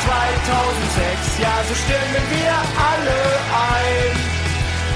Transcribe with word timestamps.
2006, 0.00 1.38
ja, 1.40 1.54
so 1.68 1.74
stimmen 1.74 2.24
wir 2.30 2.52
alle 2.90 3.20
ein. 3.72 4.16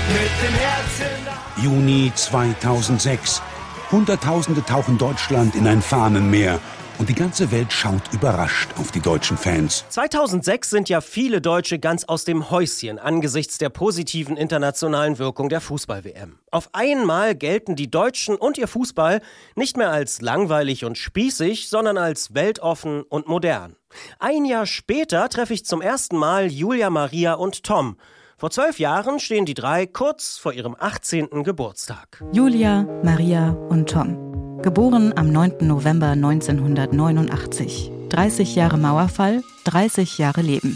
Mit 0.09 0.35
dem 0.43 0.55
Herzen. 0.55 1.63
Juni 1.63 2.13
2006. 2.15 3.43
Hunderttausende 3.91 4.65
tauchen 4.65 4.99
Deutschland 4.99 5.55
in 5.55 5.67
ein 5.67 5.83
Fahnenmeer 5.83 6.61
und 6.99 7.09
die 7.09 7.15
ganze 7.15 7.51
Welt 7.51 7.73
schaut 7.73 8.03
überrascht 8.13 8.71
auf 8.79 8.91
die 8.91 9.01
deutschen 9.01 9.37
Fans. 9.37 9.85
2006 9.89 10.71
sind 10.71 10.89
ja 10.89 11.01
viele 11.01 11.41
Deutsche 11.41 11.79
ganz 11.79 12.05
aus 12.05 12.25
dem 12.25 12.51
Häuschen 12.51 12.99
angesichts 12.99 13.59
der 13.59 13.69
positiven 13.69 14.37
internationalen 14.37 15.19
Wirkung 15.19 15.49
der 15.49 15.61
Fußball-WM. 15.61 16.39
Auf 16.51 16.71
einmal 16.73 17.35
gelten 17.35 17.77
die 17.77 17.91
Deutschen 17.91 18.37
und 18.37 18.59
ihr 18.59 18.69
Fußball 18.69 19.21
nicht 19.55 19.77
mehr 19.77 19.91
als 19.91 20.21
langweilig 20.21 20.85
und 20.85 20.97
spießig, 20.99 21.69
sondern 21.69 21.99
als 21.99 22.35
weltoffen 22.35 23.03
und 23.03 23.29
modern. 23.29 23.77
Ein 24.19 24.45
Jahr 24.45 24.67
später 24.67 25.29
treffe 25.29 25.55
ich 25.55 25.65
zum 25.65 25.81
ersten 25.81 26.17
Mal 26.17 26.47
Julia 26.47 26.91
Maria 26.91 27.35
und 27.35 27.63
Tom. 27.63 27.97
Vor 28.39 28.51
zwölf 28.51 28.79
Jahren 28.79 29.19
stehen 29.19 29.47
die 29.47 29.55
drei 29.55 29.87
kurz 29.87 30.37
vor 30.37 30.53
ihrem 30.53 30.77
18. 30.79 31.43
Geburtstag. 31.43 32.23
Julia, 32.33 32.87
Maria 33.03 33.53
und 33.71 33.89
Tom. 33.89 34.61
Geboren 34.61 35.17
am 35.17 35.33
9. 35.33 35.67
November 35.67 36.09
1989. 36.09 37.91
30 38.11 38.55
Jahre 38.55 38.77
Mauerfall, 38.77 39.43
30 39.65 40.19
Jahre 40.19 40.43
Leben. 40.43 40.75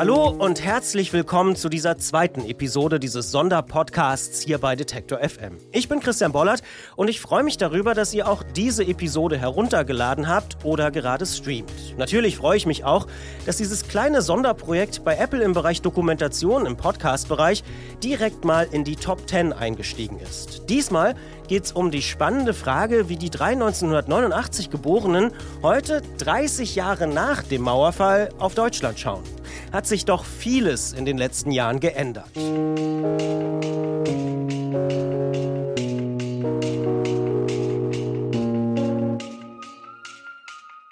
Hallo 0.00 0.30
und 0.30 0.64
herzlich 0.64 1.12
willkommen 1.12 1.56
zu 1.56 1.68
dieser 1.68 1.98
zweiten 1.98 2.48
Episode 2.48 2.98
dieses 2.98 3.30
Sonderpodcasts 3.32 4.40
hier 4.40 4.56
bei 4.56 4.74
Detektor 4.74 5.18
FM. 5.18 5.58
Ich 5.72 5.90
bin 5.90 6.00
Christian 6.00 6.32
Bollert 6.32 6.62
und 6.96 7.10
ich 7.10 7.20
freue 7.20 7.42
mich 7.42 7.58
darüber, 7.58 7.92
dass 7.92 8.14
ihr 8.14 8.26
auch 8.26 8.42
diese 8.42 8.82
Episode 8.82 9.36
heruntergeladen 9.36 10.26
habt 10.26 10.64
oder 10.64 10.90
gerade 10.90 11.26
streamt. 11.26 11.98
Natürlich 11.98 12.38
freue 12.38 12.56
ich 12.56 12.64
mich 12.64 12.82
auch, 12.82 13.08
dass 13.44 13.58
dieses 13.58 13.88
kleine 13.88 14.22
Sonderprojekt 14.22 15.04
bei 15.04 15.18
Apple 15.18 15.42
im 15.42 15.52
Bereich 15.52 15.82
Dokumentation 15.82 16.64
im 16.64 16.78
Podcast-Bereich 16.78 17.62
direkt 18.02 18.46
mal 18.46 18.68
in 18.72 18.84
die 18.84 18.96
Top 18.96 19.28
10 19.28 19.52
eingestiegen 19.52 20.18
ist. 20.18 20.62
Diesmal 20.70 21.14
geht 21.46 21.64
es 21.64 21.72
um 21.72 21.90
die 21.90 22.00
spannende 22.00 22.54
Frage, 22.54 23.10
wie 23.10 23.16
die 23.16 23.28
drei 23.28 23.52
1989 23.52 24.70
Geborenen 24.70 25.32
heute, 25.62 26.00
30 26.16 26.74
Jahre 26.74 27.06
nach 27.06 27.42
dem 27.42 27.60
Mauerfall, 27.60 28.30
auf 28.38 28.54
Deutschland 28.54 28.98
schauen. 28.98 29.39
Hat 29.72 29.86
sich 29.86 30.04
doch 30.04 30.24
vieles 30.24 30.92
in 30.92 31.04
den 31.04 31.18
letzten 31.18 31.50
Jahren 31.50 31.80
geändert. 31.80 32.30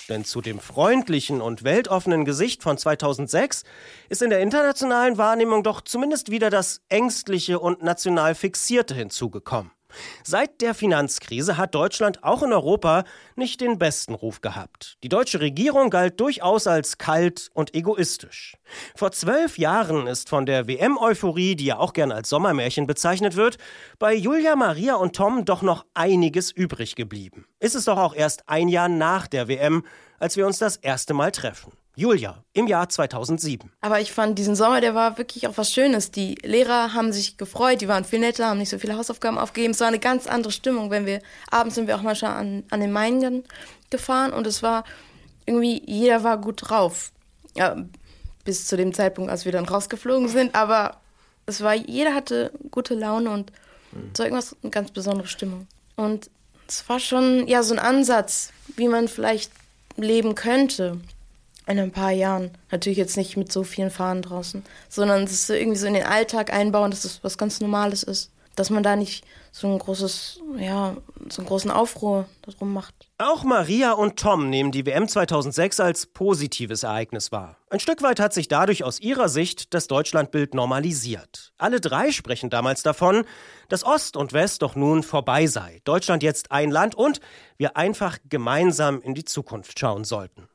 Denn 0.09 0.25
zu 0.25 0.41
dem 0.41 0.59
freundlichen 0.59 1.41
und 1.41 1.65
weltoffenen 1.65 2.25
Gesicht 2.25 2.63
von 2.63 2.79
2006 2.79 3.65
ist 4.09 4.23
in 4.23 4.31
der 4.31 4.41
internationalen 4.41 5.19
Wahrnehmung 5.19 5.63
doch 5.63 5.83
zumindest 5.83 6.31
wieder 6.31 6.49
das 6.51 6.81
ängstliche 6.89 7.61
und 7.61 7.83
national 7.83 8.35
fixierte 8.35 8.95
hinzugekommen. 8.95 9.71
Seit 10.23 10.61
der 10.61 10.75
Finanzkrise 10.75 11.57
hat 11.57 11.75
Deutschland 11.75 12.23
auch 12.25 12.43
in 12.43 12.53
Europa 12.53 13.05
nicht 13.37 13.61
den 13.61 13.79
besten 13.79 14.15
Ruf 14.15 14.41
gehabt. 14.41 14.99
Die 15.03 15.09
deutsche 15.09 15.41
Regierung 15.41 15.91
galt 15.91 16.21
durchaus 16.21 16.67
als 16.67 16.99
kalt 16.99 17.51
und 17.55 17.75
egoistisch. 17.75 18.57
Vor 18.95 19.13
zwölf 19.13 19.59
Jahren 19.59 20.07
ist 20.07 20.29
von 20.29 20.47
der 20.47 20.69
WM-Euphorie, 20.69 21.57
die 21.57 21.67
ja 21.67 21.79
auch 21.79 21.93
gern 21.93 22.13
als 22.13 22.29
Sommermärchen 22.29 22.87
bezeichnet 22.87 23.37
wird, 23.37 23.59
bei 23.99 24.15
Julia, 24.15 24.57
Maria 24.57 24.97
und 24.97 25.17
Tom 25.17 25.45
doch 25.45 25.63
noch 25.63 25.87
einiges 25.95 26.51
übrig 26.51 26.95
geblieben. 26.95 27.47
Ist 27.61 27.75
es 27.75 27.87
doch 27.87 27.99
auch 27.99 28.15
erst 28.15 28.49
ein 28.49 28.69
Jahr 28.69 28.89
nach 28.89 29.27
der 29.27 29.49
WM, 29.49 29.85
als 30.19 30.37
wir 30.37 30.47
uns 30.47 30.59
das 30.59 30.77
erste 30.77 31.15
Mal 31.15 31.33
treffen. 31.33 31.73
Julia 31.99 32.45
im 32.53 32.69
Jahr 32.69 32.89
2007. 32.89 33.73
Aber 33.81 34.01
ich 34.01 34.13
fand 34.13 34.39
diesen 34.39 34.55
Sommer, 34.55 34.81
der 34.81 34.95
war 34.95 35.19
wirklich 35.19 35.49
auch 35.49 35.57
was 35.57 35.73
Schönes. 35.73 36.13
Die 36.13 36.37
Lehrer 36.45 36.95
haben 36.95 37.13
sich 37.13 37.39
gefreut, 37.39 37.81
die 37.81 37.89
waren 37.89 38.05
viel 38.05 38.21
netter, 38.21 38.47
haben 38.47 38.59
nicht 38.59 38.69
so 38.69 38.79
viele 38.79 38.97
Hausaufgaben 38.97 39.37
aufgegeben. 39.37 39.73
Es 39.73 39.81
war 39.81 39.89
eine 39.89 39.99
ganz 39.99 40.29
andere 40.29 40.53
Stimmung, 40.53 40.93
wenn 40.93 41.07
wir 41.07 41.21
abends 41.51 41.75
sind 41.75 41.89
wir 41.89 41.97
auch 41.97 42.03
manchmal 42.03 42.37
an, 42.37 42.63
an 42.71 42.81
den 42.81 42.93
Mainen 42.93 43.43
gefahren 43.91 44.33
und 44.33 44.47
es 44.47 44.63
war 44.63 44.85
irgendwie 45.45 45.83
jeder 45.87 46.23
war 46.23 46.39
gut 46.39 46.69
drauf. 46.69 47.11
Ja, 47.57 47.77
bis 48.45 48.69
zu 48.69 48.77
dem 48.77 48.95
Zeitpunkt, 48.95 49.29
als 49.29 49.45
wir 49.45 49.51
dann 49.51 49.65
rausgeflogen 49.65 50.29
sind, 50.29 50.55
aber 50.55 51.01
es 51.47 51.63
war 51.63 51.75
jeder 51.75 52.15
hatte 52.15 52.53
gute 52.71 52.95
Laune 52.95 53.31
und 53.31 53.51
mhm. 53.91 54.11
so 54.17 54.23
irgendwas 54.23 54.55
eine 54.63 54.71
ganz 54.71 54.93
besondere 54.93 55.27
Stimmung. 55.27 55.67
Und 55.97 56.31
es 56.69 56.89
war 56.89 57.01
schon 57.01 57.49
ja 57.49 57.65
so 57.65 57.75
ein 57.75 57.81
Ansatz, 57.81 58.53
wie 58.77 58.87
man 58.87 59.09
vielleicht 59.09 59.51
leben 59.97 60.37
könnte 60.37 61.01
in 61.69 61.79
ein 61.79 61.93
paar 61.93 62.11
Jahren. 62.11 62.51
Natürlich 62.71 62.99
jetzt 62.99 63.17
nicht 63.17 63.37
mit 63.37 63.53
so 63.53 63.63
vielen 63.63 63.91
Fahnen 63.91 64.23
draußen, 64.23 64.65
sondern 64.89 65.25
es 65.25 65.33
ist 65.33 65.51
irgendwie 65.51 65.79
so 65.79 65.87
in 65.87 65.95
den 65.95 66.07
Alltag 66.07 66.53
einbauen, 66.53 66.91
dass 66.91 67.05
es 67.05 67.23
was 67.23 67.39
ganz 67.39 67.61
Normales 67.61 68.03
ist. 68.03 68.31
Dass 68.57 68.71
man 68.71 68.83
da 68.83 68.97
nicht 68.97 69.25
so 69.53 69.69
ein 69.69 69.79
großes, 69.79 70.41
ja, 70.59 70.97
so 71.29 71.43
einen 71.43 71.49
großen 71.49 71.71
Aufruhr 71.71 72.27
darum 72.43 72.73
macht. 72.73 72.95
Auch 73.19 73.45
Maria 73.45 73.93
und 73.93 74.19
Tom 74.19 74.51
nehmen 74.51 74.73
die 74.73 74.85
WM 74.85 75.07
2006 75.07 75.79
als 75.79 76.07
positives 76.07 76.83
Ereignis 76.83 77.31
wahr. 77.31 77.57
Ein 77.71 77.79
Stück 77.79 78.03
weit 78.03 78.19
hat 78.19 78.33
sich 78.33 78.49
dadurch 78.49 78.83
aus 78.83 78.99
ihrer 78.99 79.29
Sicht 79.29 79.75
das 79.75 79.87
Deutschlandbild 79.87 80.55
normalisiert. 80.55 81.53
Alle 81.57 81.81
drei 81.81 82.11
sprechen 82.11 82.51
damals 82.51 82.83
davon, 82.83 83.25
dass 83.69 83.85
Ost 83.85 84.17
und 84.17 84.33
West 84.33 84.63
doch 84.63 84.75
nun 84.75 85.05
vorbei 85.05 85.47
sei, 85.47 85.81
Deutschland 85.85 86.25
jetzt 86.25 86.51
ein 86.51 86.71
Land 86.71 86.97
und 86.97 87.21
wir 87.59 87.77
einfach 87.77 88.19
gemeinsam 88.29 89.01
in 89.03 89.15
die 89.15 89.25
Zukunft 89.25 89.79
schauen 89.79 90.03
sollten. 90.03 90.48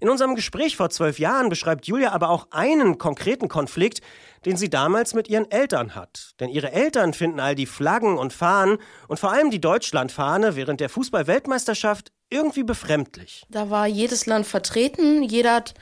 In 0.00 0.08
unserem 0.08 0.34
Gespräch 0.34 0.76
vor 0.76 0.90
zwölf 0.90 1.18
Jahren 1.18 1.48
beschreibt 1.48 1.86
Julia 1.86 2.12
aber 2.12 2.30
auch 2.30 2.48
einen 2.50 2.98
konkreten 2.98 3.48
Konflikt, 3.48 4.00
den 4.44 4.56
sie 4.56 4.70
damals 4.70 5.14
mit 5.14 5.28
ihren 5.28 5.50
Eltern 5.50 5.94
hat. 5.94 6.32
Denn 6.40 6.48
ihre 6.48 6.72
Eltern 6.72 7.12
finden 7.12 7.40
all 7.40 7.54
die 7.54 7.66
Flaggen 7.66 8.18
und 8.18 8.32
Fahnen 8.32 8.78
und 9.08 9.18
vor 9.18 9.32
allem 9.32 9.50
die 9.50 9.60
Deutschlandfahne 9.60 10.56
während 10.56 10.80
der 10.80 10.88
Fußball-Weltmeisterschaft 10.88 12.12
irgendwie 12.30 12.62
befremdlich. 12.62 13.44
Da 13.48 13.70
war 13.70 13.86
jedes 13.86 14.26
Land 14.26 14.46
vertreten, 14.46 15.22
jeder 15.22 15.54
hat 15.54 15.74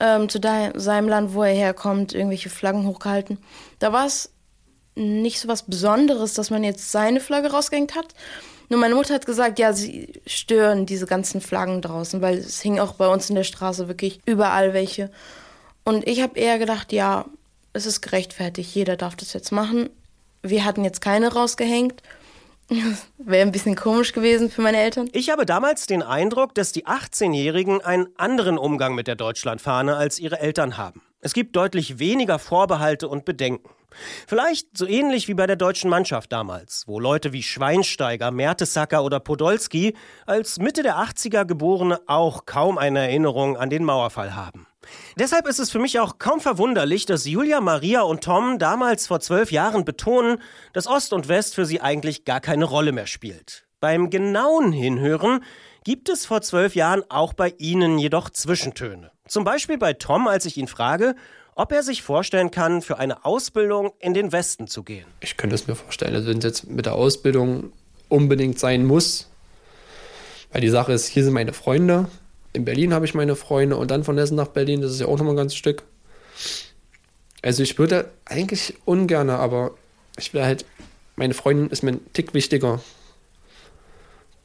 ähm, 0.00 0.28
zu 0.28 0.40
seinem 0.74 1.08
Land, 1.08 1.34
wo 1.34 1.42
er 1.42 1.54
herkommt, 1.54 2.14
irgendwelche 2.14 2.50
Flaggen 2.50 2.86
hochgehalten. 2.86 3.38
Da 3.78 3.92
war 3.92 4.06
es 4.06 4.32
nicht 4.96 5.40
so 5.40 5.48
was 5.48 5.64
Besonderes, 5.64 6.34
dass 6.34 6.50
man 6.50 6.62
jetzt 6.62 6.92
seine 6.92 7.20
Flagge 7.20 7.50
rausgehängt 7.50 7.94
hat, 7.94 8.14
nur 8.74 8.80
meine 8.80 8.96
Mutter 8.96 9.14
hat 9.14 9.24
gesagt, 9.24 9.60
ja, 9.60 9.72
sie 9.72 10.20
stören 10.26 10.84
diese 10.84 11.06
ganzen 11.06 11.40
Flaggen 11.40 11.80
draußen, 11.80 12.20
weil 12.20 12.38
es 12.38 12.60
hing 12.60 12.80
auch 12.80 12.94
bei 12.94 13.06
uns 13.06 13.28
in 13.30 13.36
der 13.36 13.44
Straße 13.44 13.86
wirklich 13.86 14.18
überall 14.26 14.74
welche. 14.74 15.12
Und 15.84 16.08
ich 16.08 16.20
habe 16.20 16.36
eher 16.36 16.58
gedacht, 16.58 16.92
ja, 16.92 17.26
es 17.72 17.86
ist 17.86 18.00
gerechtfertigt, 18.00 18.74
jeder 18.74 18.96
darf 18.96 19.14
das 19.14 19.32
jetzt 19.32 19.52
machen. 19.52 19.90
Wir 20.42 20.64
hatten 20.64 20.82
jetzt 20.82 21.00
keine 21.00 21.32
rausgehängt. 21.32 22.02
Wäre 23.18 23.42
ein 23.46 23.52
bisschen 23.52 23.76
komisch 23.76 24.12
gewesen 24.12 24.50
für 24.50 24.62
meine 24.62 24.78
Eltern. 24.78 25.08
Ich 25.12 25.30
habe 25.30 25.46
damals 25.46 25.86
den 25.86 26.02
Eindruck, 26.02 26.56
dass 26.56 26.72
die 26.72 26.84
18-Jährigen 26.84 27.80
einen 27.80 28.08
anderen 28.16 28.58
Umgang 28.58 28.96
mit 28.96 29.06
der 29.06 29.14
Deutschlandfahne 29.14 29.94
als 29.94 30.18
ihre 30.18 30.40
Eltern 30.40 30.76
haben. 30.78 31.00
Es 31.24 31.32
gibt 31.32 31.56
deutlich 31.56 31.98
weniger 31.98 32.38
Vorbehalte 32.38 33.08
und 33.08 33.24
Bedenken. 33.24 33.70
Vielleicht 34.26 34.76
so 34.76 34.86
ähnlich 34.86 35.26
wie 35.26 35.32
bei 35.32 35.46
der 35.46 35.56
deutschen 35.56 35.88
Mannschaft 35.88 36.30
damals, 36.30 36.84
wo 36.86 37.00
Leute 37.00 37.32
wie 37.32 37.42
Schweinsteiger, 37.42 38.30
Mertesacker 38.30 39.02
oder 39.02 39.20
Podolski 39.20 39.96
als 40.26 40.58
Mitte 40.58 40.82
der 40.82 40.98
80er 40.98 41.46
Geborene 41.46 41.98
auch 42.08 42.44
kaum 42.44 42.76
eine 42.76 42.98
Erinnerung 42.98 43.56
an 43.56 43.70
den 43.70 43.84
Mauerfall 43.84 44.36
haben. 44.36 44.66
Deshalb 45.18 45.48
ist 45.48 45.60
es 45.60 45.70
für 45.70 45.78
mich 45.78 45.98
auch 45.98 46.18
kaum 46.18 46.40
verwunderlich, 46.40 47.06
dass 47.06 47.24
Julia, 47.24 47.62
Maria 47.62 48.02
und 48.02 48.22
Tom 48.22 48.58
damals 48.58 49.06
vor 49.06 49.20
zwölf 49.20 49.50
Jahren 49.50 49.86
betonen, 49.86 50.42
dass 50.74 50.86
Ost 50.86 51.14
und 51.14 51.28
West 51.28 51.54
für 51.54 51.64
sie 51.64 51.80
eigentlich 51.80 52.26
gar 52.26 52.40
keine 52.40 52.66
Rolle 52.66 52.92
mehr 52.92 53.06
spielt. 53.06 53.66
Beim 53.80 54.10
genauen 54.10 54.72
Hinhören 54.72 55.42
gibt 55.84 56.10
es 56.10 56.26
vor 56.26 56.42
zwölf 56.42 56.74
Jahren 56.74 57.02
auch 57.08 57.32
bei 57.32 57.54
ihnen 57.56 57.98
jedoch 57.98 58.28
Zwischentöne. 58.28 59.13
Zum 59.26 59.44
Beispiel 59.44 59.78
bei 59.78 59.94
Tom, 59.94 60.28
als 60.28 60.44
ich 60.44 60.56
ihn 60.58 60.68
frage, 60.68 61.14
ob 61.54 61.72
er 61.72 61.82
sich 61.82 62.02
vorstellen 62.02 62.50
kann, 62.50 62.82
für 62.82 62.98
eine 62.98 63.24
Ausbildung 63.24 63.92
in 63.98 64.12
den 64.12 64.32
Westen 64.32 64.66
zu 64.66 64.82
gehen. 64.82 65.06
Ich 65.20 65.36
könnte 65.36 65.54
es 65.54 65.66
mir 65.66 65.74
vorstellen, 65.74 66.14
also 66.14 66.28
wenn 66.28 66.38
es 66.38 66.44
jetzt 66.44 66.68
mit 66.68 66.86
der 66.86 66.94
Ausbildung 66.94 67.72
unbedingt 68.08 68.58
sein 68.58 68.84
muss, 68.84 69.30
weil 70.52 70.60
die 70.60 70.68
Sache 70.68 70.92
ist, 70.92 71.06
hier 71.06 71.24
sind 71.24 71.32
meine 71.32 71.52
Freunde, 71.52 72.08
in 72.52 72.64
Berlin 72.64 72.92
habe 72.92 73.06
ich 73.06 73.14
meine 73.14 73.34
Freunde 73.34 73.76
und 73.76 73.90
dann 73.90 74.04
von 74.04 74.18
Hessen 74.18 74.36
nach 74.36 74.48
Berlin, 74.48 74.82
das 74.82 74.92
ist 74.92 75.00
ja 75.00 75.06
auch 75.06 75.16
nochmal 75.16 75.34
ein 75.34 75.38
ganzes 75.38 75.56
Stück. 75.56 75.84
Also 77.42 77.62
ich 77.62 77.78
würde 77.78 78.10
eigentlich 78.24 78.74
ungern, 78.84 79.30
aber 79.30 79.72
ich 80.18 80.34
will 80.34 80.42
halt, 80.42 80.64
meine 81.16 81.34
Freundin 81.34 81.70
ist 81.70 81.82
mir 81.82 81.92
ein 81.92 82.12
Tick 82.12 82.34
wichtiger. 82.34 82.80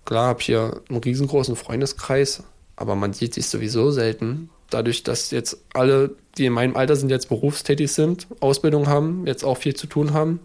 Klar 0.06 0.28
habe 0.28 0.42
hier 0.42 0.82
einen 0.90 1.00
riesengroßen 1.00 1.56
Freundeskreis, 1.56 2.44
aber 2.76 2.96
man 2.96 3.14
sieht 3.14 3.34
sich 3.34 3.48
sowieso 3.48 3.92
selten. 3.92 4.50
Dadurch, 4.70 5.04
dass 5.04 5.32
jetzt 5.32 5.58
alle, 5.74 6.16
die 6.38 6.46
in 6.46 6.54
meinem 6.54 6.76
Alter 6.76 6.96
sind, 6.96 7.10
jetzt 7.10 7.30
berufstätig 7.30 7.92
sind, 7.92 8.28
Ausbildung 8.40 8.88
haben, 8.88 9.26
jetzt 9.26 9.44
auch 9.44 9.58
viel 9.58 9.76
zu 9.76 9.88
tun 9.88 10.14
haben. 10.14 10.40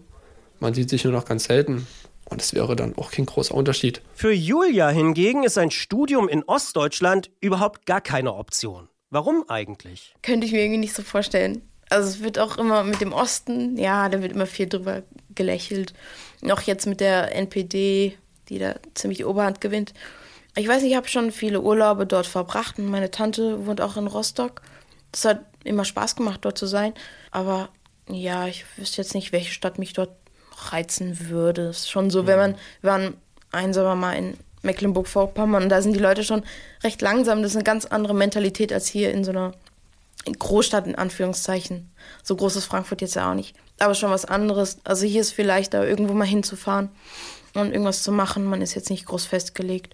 Man 0.59 0.73
sieht 0.73 0.89
sich 0.89 1.03
nur 1.03 1.13
noch 1.13 1.25
ganz 1.25 1.45
selten. 1.45 1.87
Und 2.27 2.41
es 2.41 2.53
wäre 2.55 2.75
dann 2.75 2.97
auch 2.97 3.11
kein 3.11 3.27
großer 3.27 3.53
Unterschied. 3.53 4.01
Für 4.15 4.31
Julia 4.31 4.89
hingegen 4.89 5.43
ist 5.43 5.57
ein 5.57 5.69
Studium 5.69 6.27
in 6.27 6.43
Ostdeutschland 6.43 7.29
überhaupt 7.39 7.85
gar 7.85 8.01
keine 8.01 8.33
Option. 8.33 8.89
Warum 9.11 9.45
eigentlich? 9.47 10.15
Könnte 10.23 10.47
ich 10.47 10.51
mir 10.51 10.61
irgendwie 10.61 10.79
nicht 10.79 10.95
so 10.95 11.03
vorstellen. 11.03 11.61
Also 11.89 12.09
es 12.09 12.23
wird 12.23 12.39
auch 12.39 12.57
immer 12.57 12.83
mit 12.83 12.99
dem 12.99 13.13
Osten, 13.13 13.77
ja, 13.77 14.09
da 14.09 14.23
wird 14.23 14.31
immer 14.31 14.47
viel 14.47 14.67
drüber 14.67 15.03
gelächelt. 15.35 15.93
Noch 16.41 16.61
jetzt 16.61 16.87
mit 16.87 16.99
der 16.99 17.35
NPD, 17.35 18.17
die 18.49 18.57
da 18.57 18.75
ziemlich 18.95 19.23
Oberhand 19.23 19.61
gewinnt. 19.61 19.93
Ich 20.57 20.67
weiß 20.67 20.81
nicht, 20.81 20.91
ich 20.91 20.97
habe 20.97 21.07
schon 21.07 21.31
viele 21.31 21.61
Urlaube 21.61 22.05
dort 22.05 22.27
verbracht 22.27 22.79
und 22.79 22.87
meine 22.87 23.11
Tante 23.11 23.65
wohnt 23.65 23.81
auch 23.81 23.97
in 23.97 24.07
Rostock. 24.07 24.61
Das 25.11 25.25
hat 25.25 25.41
immer 25.65 25.83
Spaß 25.83 26.15
gemacht, 26.15 26.39
dort 26.43 26.57
zu 26.57 26.65
sein. 26.65 26.93
Aber 27.31 27.69
ja, 28.09 28.47
ich 28.47 28.65
wüsste 28.77 29.01
jetzt 29.01 29.15
nicht, 29.15 29.33
welche 29.33 29.51
Stadt 29.51 29.79
mich 29.79 29.93
dort 29.93 30.11
reizen 30.71 31.29
würde. 31.29 31.67
Es 31.67 31.79
ist 31.79 31.91
schon 31.91 32.09
so, 32.09 32.25
wenn 32.25 32.37
man, 32.37 32.55
wir 32.81 32.91
waren 32.91 33.13
einsam 33.51 33.99
mal 33.99 34.13
in 34.13 34.37
Mecklenburg-Vorpommern 34.61 35.63
und 35.63 35.69
da 35.69 35.81
sind 35.81 35.93
die 35.93 35.99
Leute 35.99 36.23
schon 36.23 36.43
recht 36.83 37.01
langsam. 37.01 37.41
Das 37.41 37.51
ist 37.51 37.57
eine 37.57 37.63
ganz 37.63 37.85
andere 37.85 38.13
Mentalität 38.13 38.71
als 38.71 38.87
hier 38.87 39.11
in 39.11 39.23
so 39.23 39.31
einer 39.31 39.53
Großstadt 40.25 40.87
in 40.87 40.95
Anführungszeichen. 40.95 41.91
So 42.23 42.35
groß 42.35 42.55
ist 42.55 42.65
Frankfurt 42.65 43.01
jetzt 43.01 43.15
ja 43.15 43.29
auch 43.29 43.35
nicht. 43.35 43.55
Aber 43.79 43.93
schon 43.93 44.09
was 44.09 44.25
anderes. 44.25 44.79
Also 44.83 45.05
hier 45.05 45.21
ist 45.21 45.31
vielleicht 45.31 45.73
da 45.73 45.83
irgendwo 45.83 46.13
mal 46.13 46.25
hinzufahren 46.25 46.89
und 47.53 47.71
irgendwas 47.71 48.03
zu 48.03 48.11
machen. 48.11 48.45
Man 48.45 48.61
ist 48.61 48.73
jetzt 48.73 48.89
nicht 48.89 49.05
groß 49.05 49.25
festgelegt. 49.25 49.93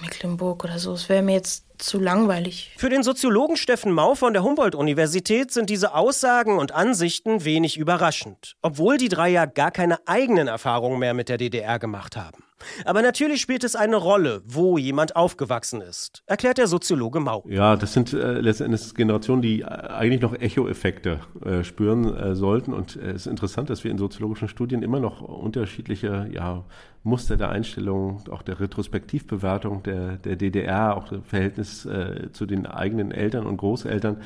Mecklenburg 0.00 0.64
oder 0.64 0.78
so. 0.78 0.92
Es 0.94 1.08
wäre 1.08 1.22
mir 1.22 1.32
jetzt 1.32 1.64
zu 1.82 1.98
langweilig. 1.98 2.72
Für 2.76 2.88
den 2.88 3.02
Soziologen 3.02 3.56
Steffen 3.56 3.92
Mau 3.92 4.14
von 4.14 4.32
der 4.32 4.42
Humboldt-Universität 4.42 5.50
sind 5.50 5.70
diese 5.70 5.94
Aussagen 5.94 6.58
und 6.58 6.72
Ansichten 6.72 7.44
wenig 7.44 7.76
überraschend, 7.76 8.56
obwohl 8.62 8.96
die 8.96 9.08
drei 9.08 9.30
ja 9.30 9.46
gar 9.46 9.70
keine 9.70 10.06
eigenen 10.06 10.48
Erfahrungen 10.48 10.98
mehr 10.98 11.14
mit 11.14 11.28
der 11.28 11.38
DDR 11.38 11.78
gemacht 11.78 12.16
haben. 12.16 12.44
Aber 12.84 13.02
natürlich 13.02 13.40
spielt 13.40 13.64
es 13.64 13.76
eine 13.76 13.96
Rolle, 13.96 14.42
wo 14.44 14.78
jemand 14.78 15.16
aufgewachsen 15.16 15.80
ist, 15.80 16.22
erklärt 16.26 16.58
der 16.58 16.66
Soziologe 16.66 17.20
Mau. 17.20 17.44
Ja, 17.48 17.76
das 17.76 17.92
sind 17.92 18.12
äh, 18.12 18.40
letztendlich 18.40 18.94
Generationen, 18.94 19.42
die 19.42 19.62
äh, 19.62 19.64
eigentlich 19.64 20.20
noch 20.20 20.34
Echo-Effekte 20.34 21.20
äh, 21.44 21.64
spüren 21.64 22.14
äh, 22.14 22.34
sollten. 22.34 22.72
Und 22.72 22.96
äh, 22.96 23.10
es 23.10 23.22
ist 23.22 23.26
interessant, 23.26 23.70
dass 23.70 23.84
wir 23.84 23.90
in 23.90 23.98
soziologischen 23.98 24.48
Studien 24.48 24.82
immer 24.82 25.00
noch 25.00 25.20
unterschiedliche 25.22 26.28
ja, 26.32 26.64
Muster 27.02 27.36
der 27.36 27.48
Einstellung, 27.48 28.22
auch 28.30 28.42
der 28.42 28.60
Retrospektivbewertung 28.60 29.82
der, 29.82 30.16
der 30.16 30.36
DDR, 30.36 30.96
auch 30.96 31.08
das 31.08 31.69
Verhältnis 31.70 31.86
äh, 31.86 32.32
zu 32.32 32.46
den 32.46 32.66
eigenen 32.66 33.12
Eltern 33.12 33.46
und 33.46 33.56
Großeltern 33.56 34.18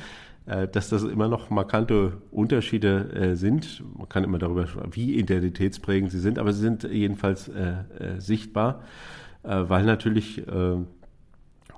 äh, 0.45 0.67
dass 0.67 0.89
das 0.89 1.03
immer 1.03 1.27
noch 1.27 1.49
markante 1.49 2.17
Unterschiede 2.31 3.11
äh, 3.13 3.35
sind. 3.35 3.83
Man 3.97 4.07
kann 4.07 4.23
immer 4.23 4.37
darüber 4.37 4.67
sprechen, 4.67 4.95
wie 4.95 5.15
identitätsprägend 5.15 6.11
sie 6.11 6.19
sind, 6.19 6.37
aber 6.37 6.53
sie 6.53 6.61
sind 6.61 6.83
jedenfalls 6.83 7.47
äh, 7.47 7.77
äh 7.99 8.19
sichtbar, 8.19 8.83
äh, 9.43 9.63
weil 9.67 9.85
natürlich 9.85 10.43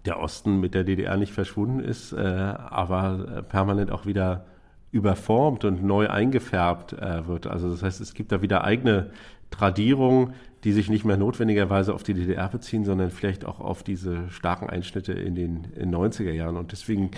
der 0.05 0.21
Osten 0.21 0.61
mit 0.61 0.73
der 0.73 0.85
DDR 0.85 1.17
nicht 1.17 1.33
verschwunden 1.33 1.81
ist, 1.81 2.13
aber 2.13 3.43
permanent 3.49 3.91
auch 3.91 4.05
wieder 4.05 4.45
überformt 4.91 5.65
und 5.65 5.83
neu 5.83 6.09
eingefärbt 6.09 6.93
wird. 6.93 7.47
Also 7.47 7.69
das 7.69 7.83
heißt, 7.83 7.99
es 7.99 8.13
gibt 8.13 8.31
da 8.31 8.41
wieder 8.41 8.63
eigene 8.63 9.09
Tradierungen, 9.51 10.33
die 10.67 10.73
sich 10.73 10.89
nicht 10.89 11.05
mehr 11.05 11.15
notwendigerweise 11.15 11.93
auf 11.93 12.03
die 12.03 12.13
DDR 12.13 12.49
beziehen, 12.49 12.83
sondern 12.83 13.09
vielleicht 13.09 13.45
auch 13.45 13.61
auf 13.61 13.83
diese 13.83 14.29
starken 14.29 14.69
Einschnitte 14.69 15.13
in 15.13 15.33
den 15.33 15.63
in 15.77 15.95
90er 15.95 16.33
Jahren. 16.33 16.57
Und 16.57 16.73
deswegen 16.73 17.11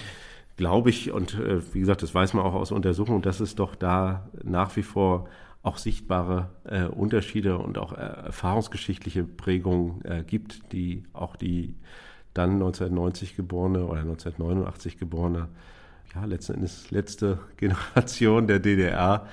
glaube 0.56 0.92
ich, 0.92 1.12
und 1.12 1.34
äh, 1.34 1.60
wie 1.74 1.80
gesagt, 1.80 2.04
das 2.04 2.14
weiß 2.14 2.36
man 2.36 2.46
auch 2.46 2.54
aus 2.54 2.72
Untersuchungen, 2.72 3.24
dass 3.24 3.40
es 3.40 3.56
doch 3.56 3.74
da 3.74 4.30
nach 4.44 4.76
wie 4.76 4.84
vor 4.84 5.28
auch 5.64 5.78
sichtbare 5.78 6.52
äh, 6.66 6.84
Unterschiede 6.84 7.58
und 7.58 7.80
auch 7.80 7.94
äh, 7.94 7.96
erfahrungsgeschichtliche 7.96 9.24
Prägungen 9.24 10.06
äh, 10.06 10.24
gibt, 10.24 10.72
die 10.72 11.06
auch 11.14 11.36
die 11.36 11.74
dann 12.36 12.52
1990 12.52 13.36
geborene 13.36 13.84
oder 13.84 14.02
1989 14.02 15.00
geborene, 15.00 15.48
ja, 16.14 16.24
letzten 16.26 16.54
Endes 16.54 16.92
letzte 16.92 17.40
Generation 17.58 18.46
der 18.46 18.60
DDR 18.60 19.26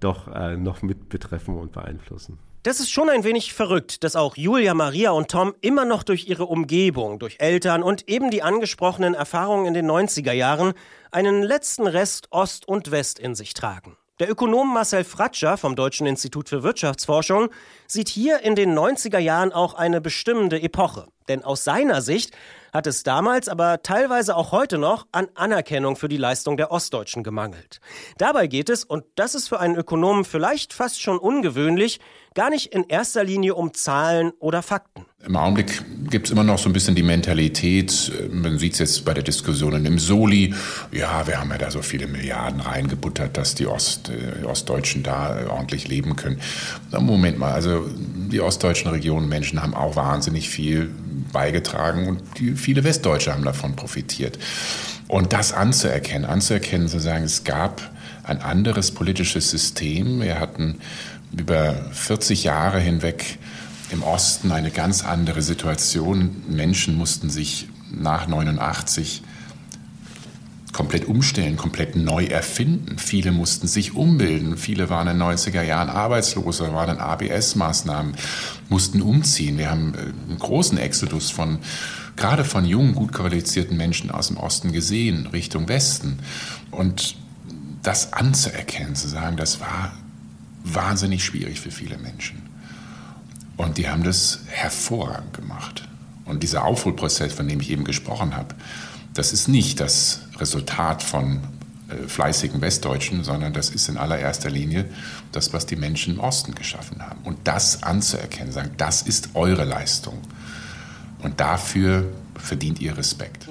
doch 0.00 0.26
äh, 0.28 0.56
noch 0.56 0.80
mit 0.80 1.10
betreffen 1.10 1.58
und 1.58 1.72
beeinflussen. 1.72 2.38
Das 2.68 2.80
ist 2.80 2.90
schon 2.90 3.08
ein 3.08 3.24
wenig 3.24 3.54
verrückt, 3.54 4.04
dass 4.04 4.14
auch 4.14 4.36
Julia, 4.36 4.74
Maria 4.74 5.12
und 5.12 5.30
Tom 5.30 5.54
immer 5.62 5.86
noch 5.86 6.02
durch 6.02 6.28
ihre 6.28 6.44
Umgebung, 6.44 7.18
durch 7.18 7.36
Eltern 7.38 7.82
und 7.82 8.10
eben 8.10 8.30
die 8.30 8.42
angesprochenen 8.42 9.14
Erfahrungen 9.14 9.64
in 9.64 9.72
den 9.72 9.90
90er 9.90 10.32
Jahren 10.32 10.74
einen 11.10 11.42
letzten 11.42 11.86
Rest 11.86 12.30
Ost 12.30 12.68
und 12.68 12.90
West 12.90 13.20
in 13.20 13.34
sich 13.34 13.54
tragen. 13.54 13.96
Der 14.20 14.28
Ökonom 14.30 14.74
Marcel 14.74 15.04
Fratscher 15.04 15.56
vom 15.56 15.76
Deutschen 15.76 16.06
Institut 16.06 16.50
für 16.50 16.62
Wirtschaftsforschung 16.62 17.48
sieht 17.86 18.10
hier 18.10 18.40
in 18.40 18.54
den 18.54 18.78
90er 18.78 19.18
Jahren 19.18 19.50
auch 19.50 19.72
eine 19.72 20.02
bestimmende 20.02 20.60
Epoche. 20.60 21.06
Denn 21.26 21.44
aus 21.44 21.64
seiner 21.64 22.02
Sicht 22.02 22.36
hat 22.72 22.86
es 22.86 23.02
damals, 23.02 23.48
aber 23.48 23.82
teilweise 23.82 24.36
auch 24.36 24.52
heute 24.52 24.78
noch, 24.78 25.06
an 25.12 25.28
Anerkennung 25.34 25.96
für 25.96 26.08
die 26.08 26.16
Leistung 26.16 26.56
der 26.56 26.70
Ostdeutschen 26.70 27.22
gemangelt. 27.22 27.80
Dabei 28.18 28.46
geht 28.46 28.68
es, 28.68 28.84
und 28.84 29.04
das 29.14 29.34
ist 29.34 29.48
für 29.48 29.60
einen 29.60 29.76
Ökonomen 29.76 30.24
vielleicht 30.24 30.72
fast 30.72 31.00
schon 31.00 31.18
ungewöhnlich, 31.18 32.00
gar 32.34 32.50
nicht 32.50 32.72
in 32.72 32.84
erster 32.84 33.24
Linie 33.24 33.54
um 33.54 33.74
Zahlen 33.74 34.32
oder 34.38 34.62
Fakten. 34.62 35.04
Im 35.26 35.34
Augenblick 35.34 35.82
gibt 36.08 36.26
es 36.26 36.32
immer 36.32 36.44
noch 36.44 36.58
so 36.58 36.68
ein 36.68 36.72
bisschen 36.72 36.94
die 36.94 37.02
Mentalität, 37.02 38.12
man 38.30 38.58
sieht 38.58 38.74
es 38.74 38.78
jetzt 38.78 39.04
bei 39.04 39.12
der 39.12 39.24
Diskussion 39.24 39.84
im 39.84 39.98
Soli, 39.98 40.54
ja, 40.92 41.26
wir 41.26 41.40
haben 41.40 41.50
ja 41.50 41.58
da 41.58 41.70
so 41.70 41.82
viele 41.82 42.06
Milliarden 42.06 42.60
reingebuttert, 42.60 43.36
dass 43.36 43.56
die, 43.56 43.66
Ost, 43.66 44.08
die 44.08 44.42
äh, 44.42 44.44
Ostdeutschen 44.44 45.02
da 45.02 45.40
äh, 45.40 45.46
ordentlich 45.46 45.88
leben 45.88 46.14
können. 46.14 46.40
Moment 46.92 47.38
mal, 47.38 47.52
also 47.52 47.88
die 47.88 48.40
ostdeutschen 48.40 48.90
Regionen, 48.90 49.28
Menschen 49.28 49.60
haben 49.60 49.74
auch 49.74 49.96
wahnsinnig 49.96 50.48
viel 50.48 50.94
beigetragen 51.32 52.06
und 52.08 52.22
die, 52.38 52.52
viele 52.52 52.84
Westdeutsche 52.84 53.32
haben 53.32 53.44
davon 53.44 53.76
profitiert. 53.76 54.38
Und 55.08 55.32
das 55.32 55.52
anzuerkennen, 55.52 56.24
anzuerkennen, 56.24 56.88
zu 56.88 57.00
sagen, 57.00 57.24
es 57.24 57.44
gab 57.44 57.90
ein 58.24 58.42
anderes 58.42 58.90
politisches 58.90 59.50
System. 59.50 60.20
Wir 60.20 60.38
hatten 60.38 60.80
über 61.36 61.74
40 61.92 62.44
Jahre 62.44 62.78
hinweg 62.78 63.38
im 63.90 64.02
Osten 64.02 64.52
eine 64.52 64.70
ganz 64.70 65.04
andere 65.04 65.40
Situation. 65.42 66.42
Menschen 66.48 66.96
mussten 66.96 67.30
sich 67.30 67.68
nach 67.90 68.26
89 68.26 69.22
komplett 70.78 71.08
umstellen, 71.08 71.56
komplett 71.56 71.96
neu 71.96 72.26
erfinden. 72.26 72.98
Viele 72.98 73.32
mussten 73.32 73.66
sich 73.66 73.96
umbilden. 73.96 74.56
Viele 74.56 74.88
waren 74.88 75.08
in 75.08 75.18
den 75.18 75.26
90er 75.26 75.62
Jahren 75.62 75.88
arbeitslos 75.88 76.60
oder 76.60 76.72
waren 76.72 76.90
in 76.90 77.00
ABS-Maßnahmen, 77.00 78.14
mussten 78.68 79.02
umziehen. 79.02 79.58
Wir 79.58 79.72
haben 79.72 79.94
äh, 79.94 79.98
einen 79.98 80.38
großen 80.38 80.78
Exodus 80.78 81.32
von, 81.32 81.58
gerade 82.14 82.44
von 82.44 82.64
jungen, 82.64 82.94
gut 82.94 83.10
qualifizierten 83.10 83.76
Menschen 83.76 84.12
aus 84.12 84.28
dem 84.28 84.36
Osten 84.36 84.70
gesehen, 84.70 85.26
Richtung 85.26 85.66
Westen. 85.66 86.20
Und 86.70 87.16
das 87.82 88.12
anzuerkennen, 88.12 88.94
zu 88.94 89.08
sagen, 89.08 89.36
das 89.36 89.58
war 89.58 89.90
wahnsinnig 90.62 91.24
schwierig 91.24 91.58
für 91.58 91.72
viele 91.72 91.98
Menschen. 91.98 92.40
Und 93.56 93.78
die 93.78 93.88
haben 93.88 94.04
das 94.04 94.42
hervorragend 94.46 95.34
gemacht. 95.34 95.88
Und 96.24 96.44
dieser 96.44 96.64
Aufholprozess, 96.64 97.32
von 97.32 97.48
dem 97.48 97.58
ich 97.58 97.70
eben 97.70 97.82
gesprochen 97.82 98.36
habe, 98.36 98.54
das 99.18 99.32
ist 99.32 99.48
nicht 99.48 99.80
das 99.80 100.20
Resultat 100.38 101.02
von 101.02 101.40
äh, 101.88 102.06
fleißigen 102.06 102.60
Westdeutschen, 102.60 103.24
sondern 103.24 103.52
das 103.52 103.68
ist 103.68 103.88
in 103.88 103.98
allererster 103.98 104.48
Linie 104.48 104.84
das, 105.32 105.52
was 105.52 105.66
die 105.66 105.74
Menschen 105.74 106.14
im 106.14 106.20
Osten 106.20 106.54
geschaffen 106.54 107.02
haben. 107.02 107.18
Und 107.24 107.36
das 107.42 107.82
anzuerkennen, 107.82 108.52
sagen, 108.52 108.70
das 108.76 109.02
ist 109.02 109.30
eure 109.34 109.64
Leistung. 109.64 110.18
Und 111.20 111.40
dafür 111.40 112.04
verdient 112.36 112.80
ihr 112.80 112.96
Respekt. 112.96 113.48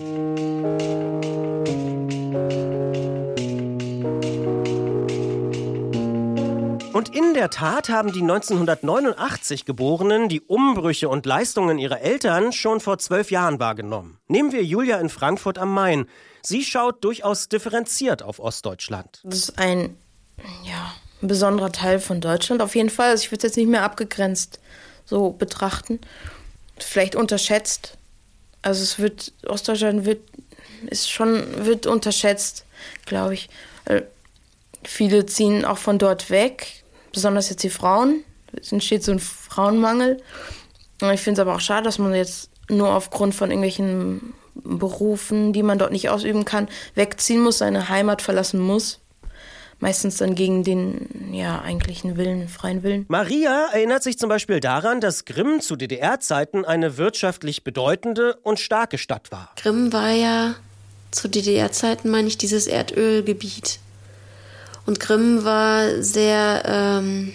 Und 7.08 7.16
in 7.16 7.34
der 7.34 7.50
Tat 7.50 7.88
haben 7.88 8.12
die 8.12 8.22
1989 8.22 9.64
Geborenen 9.64 10.28
die 10.28 10.42
Umbrüche 10.42 11.08
und 11.08 11.26
Leistungen 11.26 11.80
ihrer 11.80 12.02
Eltern 12.02 12.52
schon 12.52 12.82
vor 12.82 12.98
zwölf 12.98 13.32
Jahren 13.32 13.62
wahrgenommen. 13.62 14.20
Nehmen 14.28 14.52
wir 14.52 14.62
Julia 14.62 15.00
in 15.00 15.08
Frankfurt 15.08 15.58
am 15.58 15.74
Main. 15.74 16.10
Sie 16.42 16.66
schaut 16.66 17.06
durchaus 17.06 17.48
differenziert 17.48 18.24
auf 18.24 18.40
Ostdeutschland. 18.40 19.22
Das 19.24 19.40
ist 19.40 19.58
ein, 19.58 19.96
ja, 20.66 20.94
ein 21.22 21.30
besonderer 21.30 21.72
Teil 21.72 22.02
von 22.02 22.20
Deutschland 22.20 22.62
auf 22.62 22.76
jeden 22.76 22.90
Fall. 22.90 23.12
Also 23.12 23.24
ich 23.24 23.32
würde 23.32 23.38
es 23.38 23.52
jetzt 23.52 23.58
nicht 23.58 23.70
mehr 23.70 23.84
abgegrenzt 23.84 24.60
so 25.06 25.32
betrachten. 25.32 26.02
Vielleicht 26.78 27.16
unterschätzt. 27.16 27.98
Also 28.64 28.84
es 28.84 29.00
wird, 29.00 29.32
Ostdeutschland 29.46 30.04
wird, 30.04 30.20
ist 30.88 31.10
schon, 31.10 31.66
wird 31.66 31.86
unterschätzt, 31.86 32.66
glaube 33.06 33.36
ich. 33.36 33.50
Viele 34.84 35.26
ziehen 35.26 35.64
auch 35.64 35.78
von 35.78 36.00
dort 36.00 36.30
weg 36.30 36.84
besonders 37.12 37.50
jetzt 37.50 37.64
die 37.64 37.70
Frauen. 37.70 38.24
Es 38.60 38.72
entsteht 38.72 39.04
so 39.04 39.12
ein 39.12 39.20
Frauenmangel. 39.20 40.18
Und 41.02 41.12
ich 41.12 41.22
finde 41.22 41.42
es 41.42 41.48
aber 41.48 41.56
auch 41.56 41.60
schade, 41.62 41.84
dass 41.84 42.00
man 42.00 42.14
jetzt 42.14 42.50
nur 42.70 42.94
aufgrund 42.94 43.36
von 43.36 43.52
irgendwelchen 43.52 44.34
Berufen, 44.56 45.54
die 45.54 45.64
man 45.64 45.78
dort 45.78 45.92
nicht 45.92 46.10
ausüben 46.10 46.46
kann, 46.46 46.68
wegziehen 46.96 47.42
muss, 47.42 47.60
seine 47.60 47.90
Heimat 47.90 48.22
verlassen 48.22 48.60
muss 48.60 49.00
meistens 49.80 50.18
dann 50.18 50.36
gegen 50.36 50.64
den 50.64 51.34
ja 51.34 51.62
eigentlichen 51.62 52.18
Willen, 52.18 52.48
freien 52.48 52.84
Willen. 52.84 53.06
Maria 53.08 53.68
erinnert 53.74 54.04
sich 54.04 54.18
zum 54.18 54.30
Beispiel 54.30 54.60
daran, 54.60 55.02
dass 55.02 55.26
Grimm 55.26 55.62
zu 55.62 55.76
DDR-Zeiten 55.76 56.66
eine 56.66 56.98
wirtschaftlich 56.98 57.64
bedeutende 57.64 58.36
und 58.44 58.60
starke 58.60 58.98
Stadt 58.98 59.32
war. 59.32 59.52
Grimm 59.56 59.94
war 59.94 60.12
ja 60.12 60.56
zu 61.12 61.28
DDR-Zeiten, 61.28 62.10
meine 62.10 62.28
ich, 62.28 62.38
dieses 62.38 62.68
Erdölgebiet. 62.68 63.80
Und 64.88 65.00
Grimm 65.00 65.44
war 65.44 66.01
sehr, 66.01 66.63
ähm, 66.65 67.34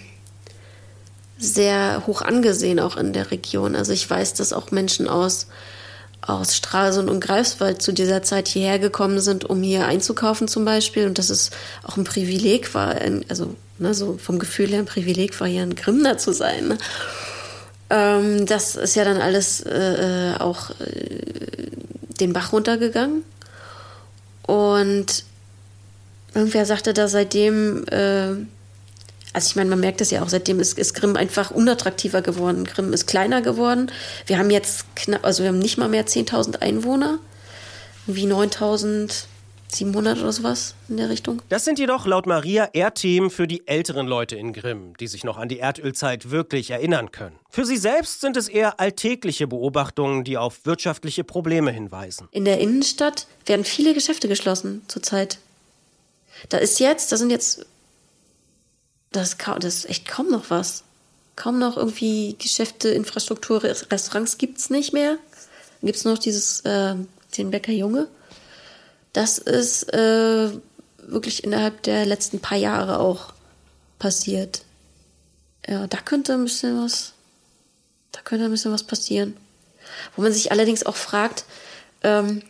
sehr 1.39 2.03
hoch 2.07 2.23
angesehen 2.23 2.81
auch 2.81 2.97
in 2.97 3.13
der 3.13 3.31
Region. 3.31 3.77
Also 3.77 3.93
ich 3.93 4.09
weiß, 4.09 4.35
dass 4.35 4.53
auch 4.53 4.73
Menschen 4.73 5.07
aus 5.07 5.47
aus 6.23 6.57
Stralsund 6.57 7.11
und 7.11 7.21
Greifswald 7.21 7.83
zu 7.83 7.93
dieser 7.93 8.23
Zeit 8.23 8.47
hierher 8.47 8.79
gekommen 8.79 9.21
sind, 9.21 9.45
um 9.45 9.61
hier 9.61 9.87
einzukaufen 9.87 10.47
zum 10.47 10.65
Beispiel. 10.65 11.07
Und 11.07 11.19
dass 11.19 11.31
es 11.31 11.51
auch 11.83 11.97
ein 11.97 12.05
Privileg 12.05 12.75
war, 12.75 12.95
also 13.29 13.57
ne, 13.79 13.93
so 13.93 14.19
vom 14.19 14.39
Gefühl 14.39 14.69
her 14.69 14.79
ein 14.79 14.87
Privileg 14.87 15.39
war, 15.41 15.49
hier 15.49 15.63
ein 15.63 15.75
Grimner 15.75 16.19
zu 16.19 16.33
sein. 16.33 16.69
Ne? 16.69 16.79
Ähm, 17.91 18.47
das 18.47 18.77
ist 18.77 18.95
ja 18.95 19.05
dann 19.05 19.21
alles 19.21 19.63
äh, 19.63 20.35
auch 20.39 20.71
äh, 20.71 21.71
den 22.21 22.33
Bach 22.33 22.53
runtergegangen. 22.53 23.25
Und 24.47 25.25
irgendwer 26.35 26.67
sagte 26.67 26.93
da 26.93 27.09
seitdem, 27.09 27.85
äh, 27.89 28.35
also 29.33 29.49
ich 29.49 29.57
meine, 29.57 29.71
man 29.71 29.81
merkt 29.81 30.01
es 30.01 30.11
ja 30.11 30.23
auch, 30.23 30.29
seitdem 30.29 30.61
ist, 30.61 30.79
ist 30.79 30.95
Grimm 30.95 31.17
einfach 31.17 31.51
unattraktiver 31.51 32.23
geworden. 32.23 32.65
Grimm 32.65 32.93
ist 32.93 33.07
kleiner 33.07 33.41
geworden. 33.41 33.91
Wir 34.27 34.39
haben 34.39 34.51
jetzt 34.51 34.95
knapp, 34.95 35.25
also 35.25 35.43
wir 35.43 35.49
haben 35.49 35.59
nicht 35.59 35.79
mal 35.79 35.89
mehr 35.89 36.07
10.000 36.07 36.61
Einwohner, 36.61 37.19
wie 38.07 38.27
9.700 38.27 40.21
oder 40.21 40.33
sowas 40.33 40.75
in 40.89 40.99
der 40.99 41.09
Richtung. 41.09 41.41
Das 41.49 41.65
sind 41.65 41.79
jedoch 41.79 42.07
laut 42.07 42.27
Maria 42.27 42.69
eher 42.75 42.93
Themen 42.93 43.31
für 43.31 43.47
die 43.47 43.67
älteren 43.67 44.07
Leute 44.07 44.37
in 44.37 44.53
Grimm, 44.53 44.95
die 45.01 45.07
sich 45.07 45.25
noch 45.25 45.39
an 45.39 45.49
die 45.49 45.61
Erdölzeit 45.61 46.31
wirklich 46.31 46.71
erinnern 46.71 47.11
können. 47.11 47.37
Für 47.49 47.65
sie 47.65 47.79
selbst 47.79 48.21
sind 48.21 48.37
es 48.37 48.49
eher 48.49 48.81
alltägliche 48.81 49.47
Beobachtungen, 49.47 50.25
die 50.25 50.37
auf 50.37 50.67
wirtschaftliche 50.67 51.25
Probleme 51.25 51.71
hinweisen. 51.71 52.29
In 52.33 52.45
der 52.45 52.61
Innenstadt 52.61 53.27
werden 53.47 53.65
viele 53.65 53.95
Geschäfte 53.95 54.29
geschlossen 54.29 54.83
zurzeit. 54.89 55.39
Da 56.49 56.59
ist 56.59 56.81
jetzt, 56.81 57.13
da 57.13 57.17
sind 57.17 57.31
jetzt 57.31 57.67
das, 59.13 59.37
das 59.37 59.75
ist 59.77 59.91
echt 59.91 60.09
kaum 60.09 60.31
noch 60.31 60.51
was. 60.51 60.85
Kaum 61.37 61.59
noch 61.59 61.77
irgendwie 61.77 62.37
Geschäfte, 62.39 62.89
Infrastruktur, 62.91 63.63
Restaurants 63.63 64.39
gibt 64.39 64.59
es 64.59 64.71
nicht 64.71 64.93
mehr. 64.93 65.19
Gibt 65.83 65.97
es 65.97 66.05
noch 66.05 66.19
dieses, 66.19 66.61
äh, 66.61 66.95
den 67.37 67.51
Bäcker 67.51 67.73
Junge. 67.73 68.09
Das 69.13 69.39
ist 69.39 69.93
äh, 69.93 70.51
wirklich 70.99 71.45
innerhalb 71.45 71.83
der 71.83 72.07
letzten 72.07 72.41
paar 72.41 72.59
Jahre 72.59 72.99
auch 72.99 73.33
passiert. 73.99 74.65
Ja, 75.67 75.87
da 75.87 75.99
könnte 75.99 76.35
ein 76.35 76.45
bisschen 76.45 76.83
was, 76.83 77.13
da 78.13 78.21
könnte 78.21 78.47
ein 78.47 78.51
bisschen 78.51 78.73
was 78.73 78.85
passieren. 78.85 79.37
Wo 80.17 80.23
man 80.23 80.33
sich 80.33 80.51
allerdings 80.51 80.85
auch 80.85 80.97
fragt, 80.97 81.45
ähm, 82.03 82.43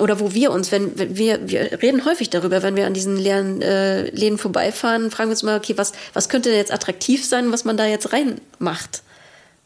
oder 0.00 0.20
wo 0.20 0.34
wir 0.34 0.50
uns, 0.50 0.72
wenn, 0.72 0.98
wenn, 0.98 1.16
wir, 1.16 1.48
wir 1.48 1.82
reden 1.82 2.04
häufig 2.04 2.30
darüber, 2.30 2.62
wenn 2.62 2.76
wir 2.76 2.86
an 2.86 2.94
diesen 2.94 3.16
leeren 3.16 3.62
äh, 3.62 4.10
Läden 4.10 4.38
vorbeifahren, 4.38 5.10
fragen 5.10 5.28
wir 5.28 5.32
uns 5.32 5.42
mal, 5.42 5.56
okay, 5.56 5.76
was, 5.76 5.92
was 6.12 6.28
könnte 6.28 6.50
jetzt 6.50 6.72
attraktiv 6.72 7.24
sein, 7.24 7.52
was 7.52 7.64
man 7.64 7.76
da 7.76 7.86
jetzt 7.86 8.12
reinmacht? 8.12 9.02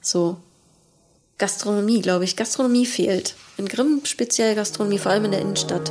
So. 0.01 0.37
Gastronomie, 1.39 2.01
glaube 2.01 2.25
ich. 2.25 2.37
Gastronomie 2.37 2.87
fehlt. 2.87 3.35
In 3.57 3.67
Grimm 3.67 4.03
speziell 4.05 4.55
Gastronomie, 4.55 4.99
vor 4.99 5.13
allem 5.13 5.25
in 5.25 5.33
der 5.33 5.41
Innenstadt. 5.41 5.91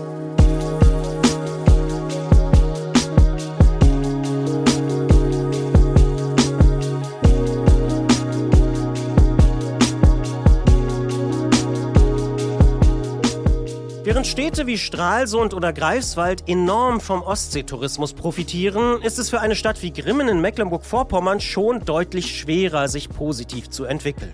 Während 14.24 14.40
Städte 14.40 14.68
wie 14.68 14.78
Stralsund 14.78 15.54
oder 15.54 15.74
Greifswald 15.74 16.48
enorm 16.48 17.02
vom 17.02 17.22
Ostseetourismus 17.24 18.14
profitieren, 18.14 19.02
ist 19.02 19.20
es 19.20 19.30
für 19.30 19.42
eine 19.42 19.54
Stadt 19.54 19.82
wie 19.82 19.92
Grimmen 19.92 20.30
in 20.30 20.40
Mecklenburg-Vorpommern 20.40 21.42
schon 21.42 21.84
deutlich 21.84 22.40
schwerer, 22.40 22.88
sich 22.88 23.10
positiv 23.10 23.70
zu 23.70 23.84
entwickeln. 23.84 24.32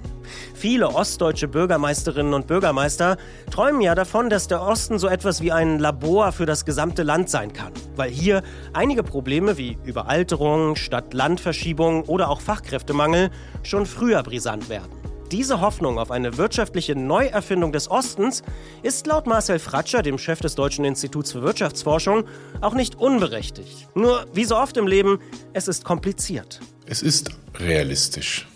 Viele 0.54 0.90
ostdeutsche 0.90 1.48
Bürgermeisterinnen 1.48 2.36
und 2.36 2.46
Bürgermeister 2.46 3.18
träumen 3.50 3.82
ja 3.82 3.96
davon, 3.96 4.30
dass 4.30 4.48
der 4.48 4.62
Osten 4.62 5.00
so 5.00 5.08
etwas 5.08 5.42
wie 5.42 5.52
ein 5.52 5.80
Labor 5.80 6.34
für 6.34 6.46
das 6.46 6.66
gesamte 6.66 7.02
Land 7.02 7.32
sein 7.32 7.52
kann, 7.52 7.74
weil 7.96 8.12
hier 8.12 8.44
einige 8.74 9.02
Probleme 9.02 9.58
wie 9.58 9.80
Überalterung, 9.86 10.76
Stadt-Land-Verschiebung 10.76 12.04
oder 12.04 12.30
auch 12.30 12.42
Fachkräftemangel 12.42 13.32
schon 13.64 13.88
früher 13.88 14.22
brisant 14.22 14.70
werden. 14.70 15.09
Diese 15.32 15.62
Hoffnung 15.62 16.00
auf 16.00 16.10
eine 16.10 16.38
wirtschaftliche 16.38 16.96
Neuerfindung 16.96 17.72
des 17.72 17.92
Ostens 17.92 18.42
ist 18.82 19.06
laut 19.06 19.28
Marcel 19.28 19.60
Fratscher, 19.60 20.02
dem 20.02 20.18
Chef 20.18 20.40
des 20.40 20.56
Deutschen 20.56 20.86
Instituts 20.86 21.32
für 21.32 21.44
Wirtschaftsforschung, 21.44 22.24
auch 22.62 22.74
nicht 22.74 22.96
unberechtigt. 22.96 23.88
Nur, 23.94 24.26
wie 24.34 24.46
so 24.46 24.58
oft 24.58 24.76
im 24.78 24.88
Leben, 24.88 25.20
es 25.54 25.68
ist 25.68 25.84
kompliziert. 25.84 26.60
Es 26.88 27.04
ist 27.04 27.30
realistisch. 27.60 28.48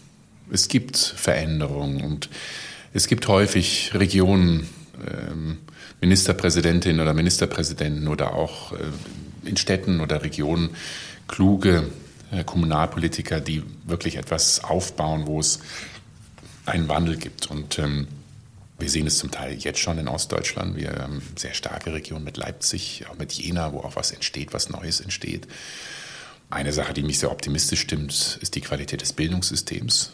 Es 0.52 0.68
gibt 0.68 0.98
Veränderungen 0.98 2.04
und 2.04 2.30
es 2.92 3.08
gibt 3.08 3.28
häufig 3.28 3.92
Regionen, 3.94 4.68
ähm, 5.08 5.60
Ministerpräsidentinnen 6.02 7.02
oder 7.02 7.14
Ministerpräsidenten 7.14 8.08
oder 8.08 8.34
auch 8.34 8.74
äh, 8.74 8.78
in 9.46 9.58
Städten 9.58 10.02
oder 10.02 10.24
Regionen 10.24 10.72
kluge 11.28 11.84
äh, 12.32 12.44
Kommunalpolitiker, 12.44 13.40
die 13.40 13.64
wirklich 13.86 14.18
etwas 14.18 14.64
aufbauen, 14.64 15.28
wo 15.28 15.40
es 15.40 15.60
einen 16.66 16.88
Wandel 16.90 17.18
gibt. 17.18 17.48
Und 17.48 17.80
ähm, 17.80 18.08
wir 18.80 18.90
sehen 18.90 19.08
es 19.08 19.18
zum 19.18 19.32
Teil 19.32 19.54
jetzt 19.54 19.80
schon 19.80 19.98
in 19.98 20.08
Ostdeutschland. 20.08 20.76
Wir 20.76 20.92
haben 21.00 21.22
sehr 21.38 21.54
starke 21.54 21.94
Regionen 21.94 22.24
mit 22.24 22.38
Leipzig, 22.38 23.06
auch 23.10 23.18
mit 23.18 23.34
Jena, 23.34 23.74
wo 23.74 23.80
auch 23.80 23.96
was 23.96 24.12
entsteht, 24.12 24.54
was 24.54 24.70
Neues 24.70 25.00
entsteht. 25.00 25.48
Eine 26.50 26.74
Sache, 26.74 26.94
die 26.94 27.04
mich 27.04 27.20
sehr 27.20 27.32
optimistisch 27.32 27.82
stimmt, 27.82 28.38
ist 28.42 28.56
die 28.56 28.62
Qualität 28.62 29.02
des 29.02 29.14
Bildungssystems. 29.14 30.14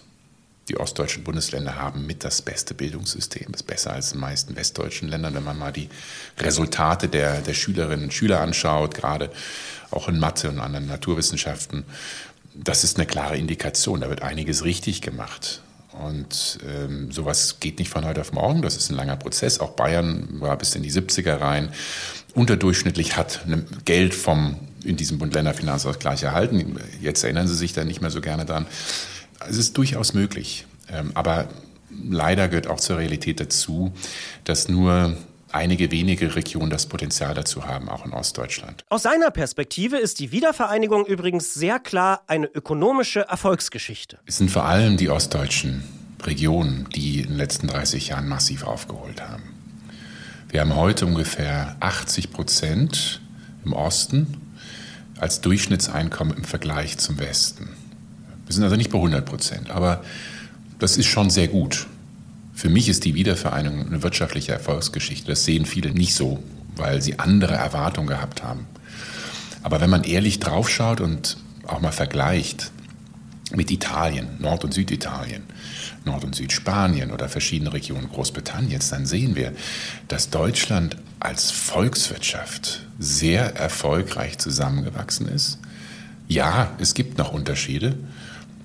Die 0.69 0.77
ostdeutschen 0.77 1.23
Bundesländer 1.23 1.75
haben 1.75 2.05
mit 2.05 2.23
das 2.23 2.43
beste 2.43 2.75
Bildungssystem, 2.75 3.47
das 3.51 3.61
ist 3.61 3.67
besser 3.67 3.91
als 3.93 4.11
in 4.11 4.17
den 4.17 4.21
meisten 4.21 4.55
westdeutschen 4.55 5.09
Ländern, 5.09 5.33
wenn 5.33 5.43
man 5.43 5.57
mal 5.57 5.73
die 5.73 5.89
Resultate 6.37 7.07
der, 7.07 7.41
der 7.41 7.55
Schülerinnen 7.55 8.05
und 8.05 8.13
Schüler 8.13 8.39
anschaut, 8.39 8.93
gerade 8.93 9.31
auch 9.89 10.07
in 10.07 10.19
Mathe 10.19 10.47
und 10.47 10.59
anderen 10.59 10.85
Naturwissenschaften. 10.85 11.85
Das 12.53 12.83
ist 12.83 12.97
eine 12.97 13.07
klare 13.07 13.35
Indikation, 13.35 14.01
da 14.01 14.09
wird 14.09 14.21
einiges 14.21 14.63
richtig 14.63 15.01
gemacht. 15.01 15.63
Und 16.07 16.59
ähm, 16.67 17.11
sowas 17.11 17.59
geht 17.59 17.79
nicht 17.79 17.89
von 17.89 18.05
heute 18.05 18.21
auf 18.21 18.31
morgen. 18.31 18.61
Das 18.61 18.77
ist 18.77 18.89
ein 18.89 18.95
langer 18.95 19.17
Prozess. 19.17 19.59
Auch 19.59 19.71
Bayern 19.71 20.39
war 20.39 20.57
bis 20.57 20.75
in 20.75 20.83
die 20.83 20.91
70er 20.91 21.39
rein 21.39 21.71
unterdurchschnittlich 22.33 23.17
hat 23.17 23.41
Geld 23.85 24.13
vom 24.13 24.55
in 24.83 24.95
diesem 24.95 25.17
Bund-Länder-Finanzausgleich 25.17 26.23
erhalten. 26.23 26.79
Jetzt 27.01 27.23
erinnern 27.23 27.47
Sie 27.47 27.55
sich 27.55 27.73
da 27.73 27.83
nicht 27.83 28.01
mehr 28.01 28.11
so 28.11 28.21
gerne 28.21 28.45
dran. 28.45 28.65
Es 29.47 29.57
ist 29.57 29.77
durchaus 29.77 30.13
möglich. 30.13 30.65
Ähm, 30.89 31.11
aber 31.15 31.49
leider 32.09 32.47
gehört 32.47 32.67
auch 32.67 32.79
zur 32.79 32.97
Realität 32.97 33.41
dazu, 33.41 33.91
dass 34.45 34.69
nur 34.69 35.17
einige 35.51 35.91
wenige 35.91 36.35
Regionen 36.35 36.69
das 36.69 36.85
Potenzial 36.85 37.33
dazu 37.33 37.65
haben, 37.65 37.89
auch 37.89 38.05
in 38.05 38.13
Ostdeutschland. 38.13 38.83
Aus 38.89 39.03
seiner 39.03 39.31
Perspektive 39.31 39.97
ist 39.97 40.19
die 40.19 40.31
Wiedervereinigung 40.31 41.05
übrigens 41.05 41.53
sehr 41.53 41.79
klar 41.79 42.23
eine 42.27 42.47
ökonomische 42.47 43.21
Erfolgsgeschichte. 43.21 44.19
Es 44.25 44.37
sind 44.37 44.51
vor 44.51 44.65
allem 44.65 44.97
die 44.97 45.09
ostdeutschen 45.09 45.83
Regionen, 46.23 46.87
die 46.95 47.21
in 47.21 47.29
den 47.29 47.37
letzten 47.37 47.67
30 47.67 48.09
Jahren 48.09 48.27
massiv 48.27 48.63
aufgeholt 48.63 49.21
haben. 49.21 49.43
Wir 50.49 50.61
haben 50.61 50.75
heute 50.75 51.05
ungefähr 51.05 51.75
80 51.79 52.31
Prozent 52.31 53.21
im 53.65 53.73
Osten 53.73 54.37
als 55.19 55.41
Durchschnittseinkommen 55.41 56.35
im 56.35 56.43
Vergleich 56.43 56.97
zum 56.97 57.19
Westen. 57.19 57.69
Wir 58.45 58.53
sind 58.53 58.63
also 58.63 58.75
nicht 58.75 58.89
bei 58.89 58.97
100 58.97 59.25
Prozent, 59.25 59.69
aber 59.69 60.03
das 60.79 60.97
ist 60.97 61.05
schon 61.07 61.29
sehr 61.29 61.47
gut. 61.47 61.85
Für 62.59 62.67
mich 62.67 62.89
ist 62.89 63.05
die 63.05 63.15
Wiedervereinigung 63.15 63.87
eine 63.87 64.03
wirtschaftliche 64.03 64.51
Erfolgsgeschichte. 64.51 65.29
Das 65.29 65.45
sehen 65.45 65.65
viele 65.65 65.91
nicht 65.91 66.13
so, 66.13 66.43
weil 66.75 67.01
sie 67.01 67.17
andere 67.17 67.53
Erwartungen 67.53 68.09
gehabt 68.09 68.43
haben. 68.43 68.67
Aber 69.63 69.79
wenn 69.79 69.89
man 69.89 70.03
ehrlich 70.03 70.41
draufschaut 70.41 70.99
und 70.99 71.37
auch 71.65 71.79
mal 71.79 71.93
vergleicht 71.93 72.71
mit 73.55 73.71
Italien, 73.71 74.27
Nord- 74.39 74.65
und 74.65 74.73
Süditalien, 74.73 75.43
Nord- 76.03 76.25
und 76.25 76.35
Südspanien 76.35 77.11
oder 77.11 77.29
verschiedene 77.29 77.71
Regionen 77.71 78.09
Großbritanniens, 78.09 78.89
dann 78.89 79.05
sehen 79.05 79.37
wir, 79.37 79.53
dass 80.09 80.29
Deutschland 80.29 80.97
als 81.21 81.51
Volkswirtschaft 81.51 82.85
sehr 82.99 83.55
erfolgreich 83.55 84.37
zusammengewachsen 84.37 85.29
ist. 85.29 85.59
Ja, 86.27 86.73
es 86.77 86.93
gibt 86.93 87.17
noch 87.19 87.31
Unterschiede, 87.31 87.95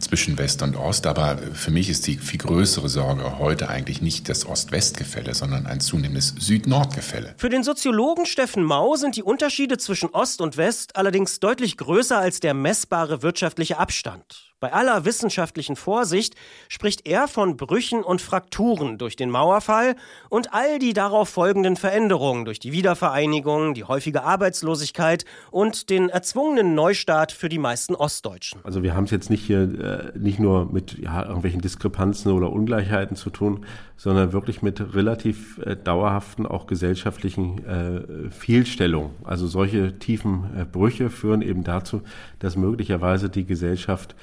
zwischen 0.04 0.38
West 0.38 0.62
und 0.62 0.76
Ost. 0.76 1.06
Aber 1.06 1.38
für 1.52 1.70
mich 1.70 1.88
ist 1.88 2.06
die 2.06 2.16
viel 2.18 2.38
größere 2.38 2.88
Sorge 2.88 3.38
heute 3.38 3.68
eigentlich 3.68 4.00
nicht 4.00 4.28
das 4.28 4.46
Ost-West-Gefälle, 4.46 5.34
sondern 5.34 5.66
ein 5.66 5.80
zunehmendes 5.80 6.34
Süd-Nord-Gefälle. 6.38 7.34
Für 7.36 7.48
den 7.48 7.64
Soziologen 7.64 8.26
Steffen 8.26 8.62
Mau 8.62 8.96
sind 8.96 9.16
die 9.16 9.22
Unterschiede 9.22 9.78
zwischen 9.78 10.10
Ost 10.10 10.40
und 10.40 10.56
West 10.56 10.96
allerdings 10.96 11.40
deutlich 11.40 11.76
größer 11.76 12.18
als 12.18 12.40
der 12.40 12.54
messbare 12.54 13.22
wirtschaftliche 13.22 13.78
Abstand. 13.78 14.53
Bei 14.64 14.72
aller 14.72 15.04
wissenschaftlichen 15.04 15.76
Vorsicht 15.76 16.36
spricht 16.70 17.06
er 17.06 17.28
von 17.28 17.58
Brüchen 17.58 18.02
und 18.02 18.22
Frakturen 18.22 18.96
durch 18.96 19.14
den 19.14 19.28
Mauerfall 19.28 19.94
und 20.30 20.54
all 20.54 20.78
die 20.78 20.94
darauf 20.94 21.28
folgenden 21.28 21.76
Veränderungen 21.76 22.46
durch 22.46 22.60
die 22.60 22.72
Wiedervereinigung, 22.72 23.74
die 23.74 23.84
häufige 23.84 24.22
Arbeitslosigkeit 24.22 25.26
und 25.50 25.90
den 25.90 26.08
erzwungenen 26.08 26.74
Neustart 26.74 27.30
für 27.30 27.50
die 27.50 27.58
meisten 27.58 27.94
Ostdeutschen. 27.94 28.62
Also 28.64 28.82
wir 28.82 28.94
haben 28.94 29.04
es 29.04 29.10
jetzt 29.10 29.28
nicht 29.28 29.44
hier 29.44 30.12
äh, 30.14 30.18
nicht 30.18 30.38
nur 30.38 30.72
mit 30.72 30.96
ja, 30.98 31.26
irgendwelchen 31.26 31.60
Diskrepanzen 31.60 32.32
oder 32.32 32.50
Ungleichheiten 32.50 33.16
zu 33.16 33.28
tun, 33.28 33.66
sondern 33.98 34.32
wirklich 34.32 34.62
mit 34.62 34.94
relativ 34.94 35.58
äh, 35.58 35.76
dauerhaften, 35.76 36.46
auch 36.46 36.66
gesellschaftlichen 36.66 37.66
äh, 37.66 38.30
Fehlstellungen. 38.30 39.10
Also 39.24 39.46
solche 39.46 39.98
tiefen 39.98 40.44
äh, 40.56 40.64
Brüche 40.64 41.10
führen 41.10 41.42
eben 41.42 41.64
dazu, 41.64 42.00
dass 42.38 42.56
möglicherweise 42.56 43.28
die 43.28 43.44
Gesellschaft 43.44 44.14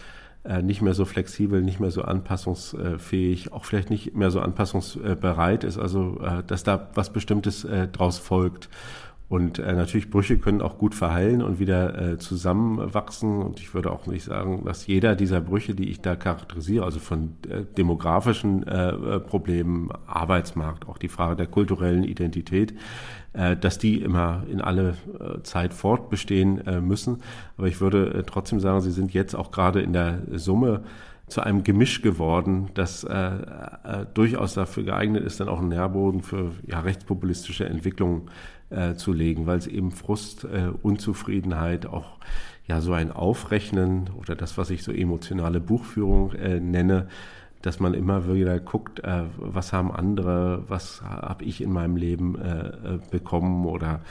nicht 0.62 0.82
mehr 0.82 0.94
so 0.94 1.06
flexibel, 1.06 1.62
nicht 1.62 1.80
mehr 1.80 1.92
so 1.92 2.02
anpassungsfähig, 2.02 3.54
auch 3.54 3.66
vielleicht 3.66 3.90
nicht 3.92 4.16
mehr 4.16 4.32
so 4.32 4.40
anpassungsbereit 4.40 5.64
ist, 5.64 5.78
also 5.78 6.20
äh, 6.20 6.44
dass 6.46 6.64
da 6.64 6.90
was 6.96 7.14
Bestimmtes 7.14 7.64
äh, 7.64 7.88
draus 7.88 8.18
folgt. 8.18 8.70
Und 9.32 9.60
äh, 9.60 9.72
natürlich 9.72 10.10
Brüche 10.10 10.38
können 10.40 10.62
auch 10.62 10.78
gut 10.78 10.94
verheilen 10.94 11.42
und 11.42 11.58
wieder 11.58 11.98
äh, 11.98 12.18
zusammenwachsen. 12.18 13.42
Und 13.42 13.62
ich 13.62 13.74
würde 13.74 13.90
auch 13.90 14.06
nicht 14.06 14.26
sagen, 14.26 14.66
dass 14.66 14.88
jeder 14.88 15.16
dieser 15.16 15.40
Brüche, 15.40 15.74
die 15.74 15.90
ich 15.90 16.02
da 16.02 16.18
charakterisiere, 16.18 16.84
also 16.84 17.00
von 17.00 17.38
äh, 17.48 17.64
demografischen 17.78 18.68
äh, 18.68 19.22
Problemen, 19.22 19.90
Arbeitsmarkt, 20.06 20.86
auch 20.90 20.98
die 20.98 21.08
Frage 21.08 21.38
der 21.38 21.48
kulturellen 21.48 22.04
Identität, 22.04 22.72
äh, 22.72 22.76
dass 23.34 23.78
die 23.78 24.02
immer 24.02 24.44
in 24.50 24.60
alle 24.62 24.98
äh, 25.20 25.42
Zeit 25.44 25.74
fortbestehen 25.74 26.68
äh, 26.68 26.82
müssen. 26.82 27.22
Aber 27.58 27.68
ich 27.68 27.80
würde 27.80 28.14
äh, 28.14 28.24
trotzdem 28.24 28.60
sagen, 28.60 28.82
sie 28.82 28.92
sind 28.92 29.14
jetzt 29.14 29.36
auch 29.36 29.52
gerade 29.52 29.82
in 29.82 29.94
der 29.94 30.20
Summe 30.34 30.84
zu 31.32 31.42
einem 31.42 31.64
Gemisch 31.64 32.02
geworden, 32.02 32.70
das 32.74 33.06
äh, 33.06 33.16
äh, 33.16 34.06
durchaus 34.14 34.54
dafür 34.54 34.84
geeignet 34.84 35.24
ist, 35.24 35.40
dann 35.40 35.48
auch 35.48 35.60
einen 35.60 35.70
Nährboden 35.70 36.22
für 36.22 36.52
ja, 36.68 36.82
rechtspopulistische 36.82 37.66
Entwicklungen 37.66 38.30
äh, 38.70 38.96
zu 38.96 39.14
legen, 39.14 39.48
weil 39.48 39.58
es 39.58 39.68
eben 39.68 39.92
Frust, 39.92 40.44
äh, 40.44 40.70
Unzufriedenheit, 40.82 41.86
auch 41.86 42.18
ja 42.68 42.82
so 42.82 42.94
ein 42.94 43.12
Aufrechnen 43.12 44.10
oder 44.18 44.36
das, 44.36 44.58
was 44.58 44.70
ich 44.70 44.84
so 44.84 44.92
emotionale 44.92 45.62
Buchführung 45.62 46.34
äh, 46.34 46.60
nenne, 46.60 47.08
dass 47.62 47.80
man 47.80 47.94
immer 47.94 48.32
wieder 48.34 48.60
guckt, 48.60 49.00
äh, 49.00 49.24
was 49.38 49.74
haben 49.74 49.92
andere, 49.92 50.64
was 50.68 51.02
habe 51.02 51.44
ich 51.46 51.62
in 51.62 51.72
meinem 51.72 51.96
Leben 51.96 52.40
äh, 52.40 52.68
äh, 52.68 53.00
bekommen 53.10 53.66
oder 53.66 54.02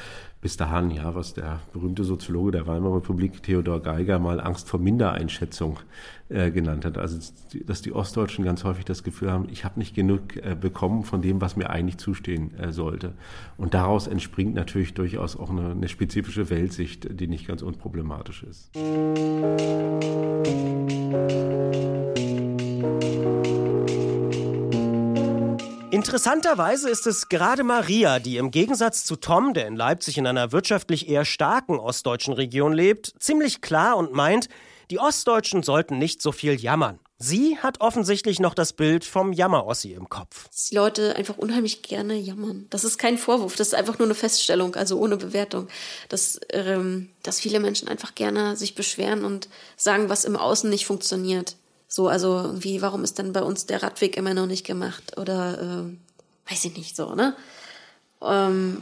bis 0.40 0.57
dahin, 0.57 0.90
ja, 0.90 1.14
was 1.14 1.35
der 1.35 1.61
berühmte 1.73 2.02
Soziologe 2.02 2.52
der 2.52 2.66
Weimarer 2.66 2.97
Republik, 2.97 3.42
Theodor 3.42 3.83
Geiger, 3.83 4.19
mal 4.19 4.40
Angst 4.40 4.69
vor 4.69 4.80
Mindereinschätzung 4.80 5.78
äh, 6.30 6.50
genannt 6.50 6.87
hat. 6.87 6.97
Also, 6.97 7.19
dass 7.66 7.83
die 7.83 7.92
Ostdeutschen 7.92 8.45
ganz 8.45 8.64
häufig 8.64 8.87
das 8.87 9.02
Gefühl 9.02 9.30
haben, 9.30 9.49
ich 9.50 9.64
habe 9.66 9.78
nicht 9.78 9.95
genug 9.95 10.37
äh, 10.37 10.57
bekommen 10.59 11.04
von 11.04 11.21
dem, 11.21 11.42
was 11.42 11.57
mir 11.57 11.69
eigentlich 11.69 11.99
zustehen 11.99 12.59
äh, 12.59 12.73
sollte. 12.73 13.12
Und 13.59 13.75
daraus 13.75 14.07
entspringt 14.07 14.54
natürlich 14.54 14.95
durchaus 14.95 15.37
auch 15.37 15.50
eine, 15.50 15.73
eine 15.73 15.88
spezifische 15.88 16.49
Weltsicht, 16.49 17.21
die 17.21 17.26
nicht 17.26 17.47
ganz 17.47 17.61
unproblematisch 17.61 18.42
ist. 18.45 18.71
Interessanterweise 25.91 26.89
ist 26.89 27.07
es 27.07 27.29
gerade 27.29 27.63
Maria, 27.63 28.21
die 28.21 28.37
im 28.37 28.51
Gegensatz 28.51 29.05
zu 29.05 29.17
Tom, 29.17 29.55
der 29.55 29.67
in 29.67 29.77
Leipzig 29.77 30.19
in 30.19 30.27
einer 30.27 30.51
wirtschaftlich 30.51 31.09
eher 31.09 31.25
starken 31.25 31.79
ostdeutschen 31.79 32.33
Region 32.33 32.73
lebt, 32.73 33.15
ziemlich 33.19 33.61
klar 33.61 33.97
und 33.97 34.13
meint, 34.13 34.49
die 34.91 34.99
Ostdeutschen 34.99 35.63
sollten 35.63 35.99
nicht 35.99 36.23
so 36.23 36.33
viel 36.33 36.54
jammern. 36.54 36.99
Sie 37.19 37.59
hat 37.59 37.83
offensichtlich 37.83 38.41
noch 38.41 38.54
das 38.54 38.73
Bild 38.73 39.04
vom 39.04 39.35
Jammerossi 39.35 39.93
im 39.93 40.09
Kopf. 40.09 40.49
Dass 40.49 40.69
die 40.71 40.75
Leute 40.75 41.17
einfach 41.17 41.37
unheimlich 41.37 41.83
gerne 41.83 42.15
jammern. 42.15 42.67
Das 42.71 42.83
ist 42.83 42.97
kein 42.97 43.19
Vorwurf, 43.19 43.57
das 43.57 43.69
ist 43.69 43.75
einfach 43.75 43.99
nur 43.99 44.07
eine 44.07 44.15
Feststellung, 44.15 44.75
also 44.75 44.99
ohne 44.99 45.19
Bewertung. 45.19 45.69
Dass, 46.09 46.41
ähm, 46.49 47.11
dass 47.23 47.39
viele 47.39 47.61
Menschen 47.61 47.89
einfach 47.89 48.15
gerne 48.15 48.57
sich 48.57 48.75
beschweren 48.75 49.26
und 49.26 49.50
sagen, 49.76 50.09
was 50.09 50.25
im 50.25 50.37
Außen 50.37 50.71
nicht 50.71 50.87
funktioniert. 50.87 51.57
So, 51.93 52.07
also 52.07 52.37
irgendwie, 52.37 52.83
warum 52.83 53.03
ist 53.03 53.19
denn 53.19 53.33
bei 53.33 53.43
uns 53.43 53.67
der 53.67 53.83
Radweg 53.83 54.17
immer 54.17 54.33
noch 54.33 54.47
nicht 54.47 54.65
gemacht? 54.65 55.19
Oder 55.19 55.61
äh, 55.61 56.50
weiß 56.50 56.65
ich 56.67 56.76
nicht 56.76 56.95
so, 56.95 57.17
ne? 57.17 57.35
Ähm, 58.23 58.81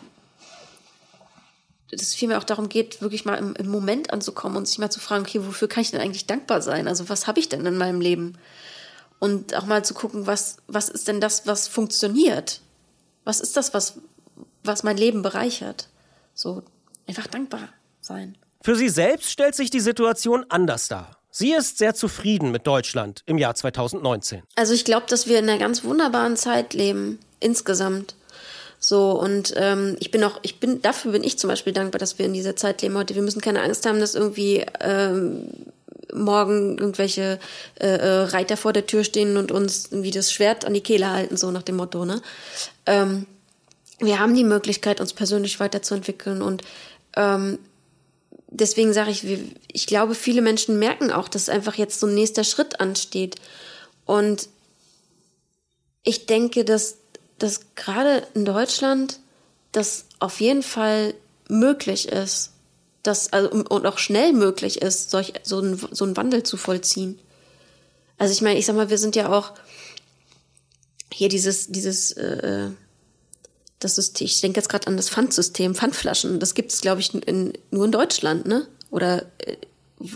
dass 1.91 2.03
es 2.03 2.15
vielmehr 2.15 2.37
auch 2.37 2.45
darum 2.45 2.69
geht, 2.69 3.01
wirklich 3.01 3.25
mal 3.25 3.37
im, 3.37 3.57
im, 3.57 3.69
Moment 3.69 4.13
anzukommen 4.13 4.59
und 4.59 4.69
sich 4.69 4.79
mal 4.79 4.91
zu 4.91 5.01
fragen, 5.01 5.25
okay, 5.25 5.41
wofür 5.43 5.69
kann 5.69 5.81
ich 5.81 5.91
denn 5.91 6.03
eigentlich 6.03 6.27
dankbar 6.27 6.61
sein? 6.61 6.87
Also 6.87 7.09
was 7.09 7.27
habe 7.27 7.41
ich 7.41 7.49
denn 7.49 7.65
in 7.65 7.79
meinem 7.79 8.03
Leben? 8.03 8.37
Und 9.21 9.55
auch 9.55 9.65
mal 9.65 9.83
zu 9.83 9.95
gucken, 9.95 10.27
was, 10.27 10.59
was 10.67 10.91
ist 10.91 11.09
denn 11.09 11.23
das, 11.23 11.47
was 11.47 11.67
funktioniert? 11.67 12.61
Was 13.25 13.41
ist 13.41 13.57
das, 13.57 13.73
was, 13.73 13.95
was 14.65 14.83
mein 14.83 14.99
Leben 14.99 15.23
bereichert? 15.23 15.89
So 16.35 16.63
einfach 17.07 17.27
dankbar 17.27 17.71
sein. 18.03 18.37
Für 18.61 18.77
sie 18.77 18.91
selbst 18.91 19.31
stellt 19.31 19.55
sich 19.55 19.71
die 19.71 19.81
Situation 19.81 20.45
anders 20.51 20.89
dar. 20.89 21.18
Sie 21.39 21.53
ist 21.53 21.79
sehr 21.79 21.95
zufrieden 21.95 22.51
mit 22.51 22.67
Deutschland 22.67 23.23
im 23.25 23.39
Jahr 23.39 23.55
2019. 23.55 24.43
Also 24.57 24.75
ich 24.75 24.85
glaube, 24.85 25.07
dass 25.09 25.29
wir 25.29 25.39
in 25.39 25.49
einer 25.49 25.61
ganz 25.61 25.85
wunderbaren 25.85 26.37
Zeit 26.37 26.75
leben, 26.75 27.21
insgesamt. 27.39 28.17
So, 28.81 29.13
und 29.13 29.55
ähm, 29.57 29.97
ich 30.01 30.11
bin 30.11 30.25
auch, 30.25 30.41
ich 30.43 30.59
bin, 30.59 30.83
dafür 30.83 31.13
bin 31.13 31.23
ich 31.23 31.39
zum 31.39 31.47
Beispiel 31.47 31.73
dankbar, 31.73 32.01
dass 32.01 32.19
wir 32.19 32.27
in 32.27 32.33
dieser 32.33 32.57
Zeit 32.57 32.83
leben 32.83 32.97
heute. 32.97 33.15
Wir 33.15 33.23
müssen 33.23 33.41
keine 33.41 33.63
Angst 33.63 33.87
haben, 33.87 34.01
dass 34.01 34.17
irgendwie 34.17 34.67
ähm, 34.81 35.49
morgen 36.13 36.77
irgendwelche 36.77 37.39
äh, 37.79 37.87
äh, 37.87 38.23
Reiter 38.23 38.57
vor 38.57 38.73
der 38.73 38.87
Tür 38.87 39.05
stehen 39.05 39.37
und 39.37 39.53
uns 39.53 39.93
irgendwie 39.93 40.11
das 40.11 40.33
Schwert 40.33 40.65
an 40.65 40.75
die 40.75 40.81
Kehle 40.81 41.09
halten, 41.09 41.37
so 41.37 41.53
nach 41.53 41.63
dem 41.63 41.77
Motto, 41.77 42.05
ne? 42.05 42.21
Ähm, 42.85 43.27
wir 44.01 44.19
haben 44.19 44.35
die 44.35 44.43
Möglichkeit, 44.43 45.01
uns 45.01 45.13
persönlich 45.13 45.61
weiterzuentwickeln 45.61 46.43
und 46.43 46.65
ähm, 47.17 47.61
deswegen 48.51 48.93
sage 48.93 49.11
ich, 49.11 49.27
ich 49.73 49.87
glaube, 49.87 50.15
viele 50.15 50.43
Menschen 50.43 50.79
merken 50.79 51.11
auch, 51.11 51.29
dass 51.29 51.49
einfach 51.49 51.75
jetzt 51.75 52.01
so 52.01 52.07
ein 52.07 52.15
nächster 52.15 52.45
Schritt 52.45 52.81
ansteht. 52.81 53.37
Und 54.05 54.49
ich 56.03 56.27
denke, 56.27 56.65
dass, 56.65 56.97
dass 57.39 57.75
gerade 57.75 58.27
in 58.35 58.45
Deutschland 58.45 59.21
das 59.73 60.07
auf 60.19 60.41
jeden 60.41 60.63
Fall 60.63 61.15
möglich 61.49 62.09
ist, 62.09 62.53
dass, 63.03 63.33
also, 63.33 63.51
und 63.51 63.87
auch 63.87 63.99
schnell 63.99 64.33
möglich 64.33 64.83
ist, 64.83 65.11
solch, 65.11 65.35
so, 65.43 65.61
ein, 65.61 65.79
so 65.91 66.05
einen 66.05 66.17
Wandel 66.17 66.43
zu 66.43 66.57
vollziehen. 66.57 67.19
Also 68.19 68.33
ich 68.33 68.43
meine, 68.43 68.59
ich 68.59 68.67
sag 68.67 68.75
mal, 68.75 68.91
wir 68.91 68.99
sind 68.99 69.15
ja 69.15 69.31
auch 69.31 69.53
hier 71.13 71.29
dieses, 71.29 71.69
dieses 71.69 72.13
äh, 72.13 72.71
das 73.79 73.95
System, 73.95 74.27
ich 74.27 74.41
denke 74.41 74.59
jetzt 74.59 74.69
gerade 74.69 74.87
an 74.87 74.97
das 74.97 75.11
Pfandsystem, 75.11 75.75
Pfandflaschen, 75.75 76.41
das 76.41 76.55
gibt 76.55 76.73
es, 76.73 76.81
glaube 76.81 77.01
ich, 77.01 77.15
in, 77.15 77.53
nur 77.71 77.85
in 77.85 77.93
Deutschland, 77.93 78.47
ne? 78.47 78.67
Oder 78.91 79.23
äh, 79.39 79.57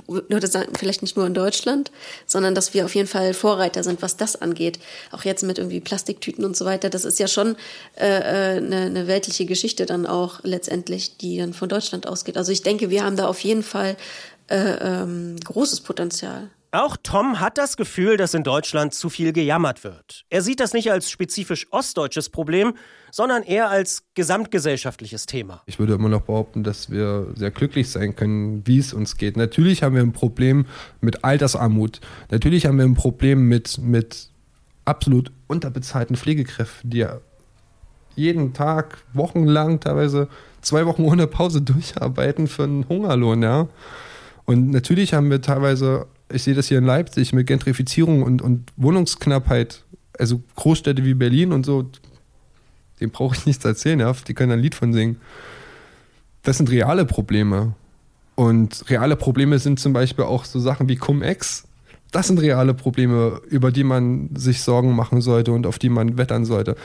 würde 0.06 0.46
sagen, 0.46 0.72
vielleicht 0.78 1.02
nicht 1.02 1.16
nur 1.16 1.26
in 1.26 1.34
Deutschland, 1.34 1.90
sondern 2.26 2.54
dass 2.54 2.72
wir 2.72 2.84
auf 2.84 2.94
jeden 2.94 3.08
Fall 3.08 3.34
Vorreiter 3.34 3.82
sind, 3.82 4.00
was 4.00 4.16
das 4.16 4.40
angeht. 4.40 4.78
Auch 5.10 5.24
jetzt 5.24 5.42
mit 5.42 5.58
irgendwie 5.58 5.80
Plastiktüten 5.80 6.44
und 6.44 6.56
so 6.56 6.64
weiter. 6.64 6.88
Das 6.88 7.04
ist 7.04 7.18
ja 7.18 7.26
schon 7.26 7.56
äh, 7.96 8.06
äh 8.06 8.56
eine, 8.58 8.82
eine 8.82 9.06
weltliche 9.08 9.44
Geschichte 9.44 9.86
dann 9.86 10.06
auch 10.06 10.40
letztendlich, 10.44 11.16
die 11.16 11.38
dann 11.38 11.52
von 11.52 11.68
Deutschland 11.68 12.06
ausgeht. 12.06 12.36
Also 12.36 12.52
ich 12.52 12.62
denke, 12.62 12.90
wir 12.90 13.04
haben 13.04 13.16
da 13.16 13.26
auf 13.26 13.40
jeden 13.40 13.62
Fall 13.62 13.96
äh, 14.48 14.56
ähm, 14.56 15.36
großes 15.44 15.80
Potenzial. 15.80 16.50
Auch 16.74 16.96
Tom 17.02 17.38
hat 17.38 17.58
das 17.58 17.76
Gefühl, 17.76 18.16
dass 18.16 18.32
in 18.32 18.44
Deutschland 18.44 18.94
zu 18.94 19.10
viel 19.10 19.34
gejammert 19.34 19.84
wird. 19.84 20.24
Er 20.30 20.40
sieht 20.40 20.58
das 20.58 20.72
nicht 20.72 20.90
als 20.90 21.10
spezifisch 21.10 21.66
ostdeutsches 21.70 22.30
Problem, 22.30 22.72
sondern 23.10 23.42
eher 23.42 23.68
als 23.68 24.04
gesamtgesellschaftliches 24.14 25.26
Thema. 25.26 25.62
Ich 25.66 25.78
würde 25.78 25.92
immer 25.92 26.08
noch 26.08 26.22
behaupten, 26.22 26.64
dass 26.64 26.90
wir 26.90 27.26
sehr 27.34 27.50
glücklich 27.50 27.90
sein 27.90 28.16
können, 28.16 28.66
wie 28.66 28.78
es 28.78 28.94
uns 28.94 29.18
geht. 29.18 29.36
Natürlich 29.36 29.82
haben 29.82 29.94
wir 29.94 30.00
ein 30.00 30.14
Problem 30.14 30.64
mit 31.02 31.24
Altersarmut. 31.24 32.00
Natürlich 32.30 32.64
haben 32.64 32.78
wir 32.78 32.86
ein 32.86 32.94
Problem 32.94 33.48
mit, 33.48 33.76
mit 33.76 34.30
absolut 34.86 35.30
unterbezahlten 35.48 36.16
Pflegekräften, 36.16 36.88
die 36.88 37.06
jeden 38.16 38.54
Tag, 38.54 39.04
wochenlang, 39.12 39.80
teilweise 39.80 40.26
zwei 40.62 40.86
Wochen 40.86 41.04
ohne 41.04 41.26
Pause 41.26 41.60
durcharbeiten 41.60 42.46
für 42.46 42.64
einen 42.64 42.88
Hungerlohn, 42.88 43.42
ja. 43.42 43.68
Und 44.46 44.70
natürlich 44.70 45.12
haben 45.12 45.30
wir 45.30 45.42
teilweise 45.42 46.06
ich 46.32 46.42
sehe 46.42 46.54
das 46.54 46.68
hier 46.68 46.78
in 46.78 46.84
Leipzig 46.84 47.32
mit 47.32 47.46
Gentrifizierung 47.46 48.22
und, 48.22 48.42
und 48.42 48.72
Wohnungsknappheit, 48.76 49.84
also 50.18 50.42
Großstädte 50.56 51.04
wie 51.04 51.14
Berlin 51.14 51.52
und 51.52 51.64
so, 51.64 51.90
dem 53.00 53.10
brauche 53.10 53.36
ich 53.36 53.46
nichts 53.46 53.64
erzählen, 53.64 54.00
ja, 54.00 54.12
die 54.26 54.34
können 54.34 54.52
ein 54.52 54.60
Lied 54.60 54.74
von 54.74 54.92
singen. 54.92 55.16
Das 56.42 56.56
sind 56.58 56.70
reale 56.70 57.04
Probleme. 57.04 57.74
Und 58.34 58.88
reale 58.88 59.16
Probleme 59.16 59.58
sind 59.58 59.78
zum 59.78 59.92
Beispiel 59.92 60.24
auch 60.24 60.44
so 60.44 60.58
Sachen 60.58 60.88
wie 60.88 60.96
Cum-Ex. 60.96 61.64
Das 62.10 62.26
sind 62.26 62.40
reale 62.40 62.74
Probleme, 62.74 63.40
über 63.48 63.70
die 63.70 63.84
man 63.84 64.30
sich 64.34 64.62
Sorgen 64.62 64.94
machen 64.94 65.20
sollte 65.20 65.52
und 65.52 65.66
auf 65.66 65.78
die 65.78 65.88
man 65.88 66.18
wettern 66.18 66.44
sollte. 66.44 66.76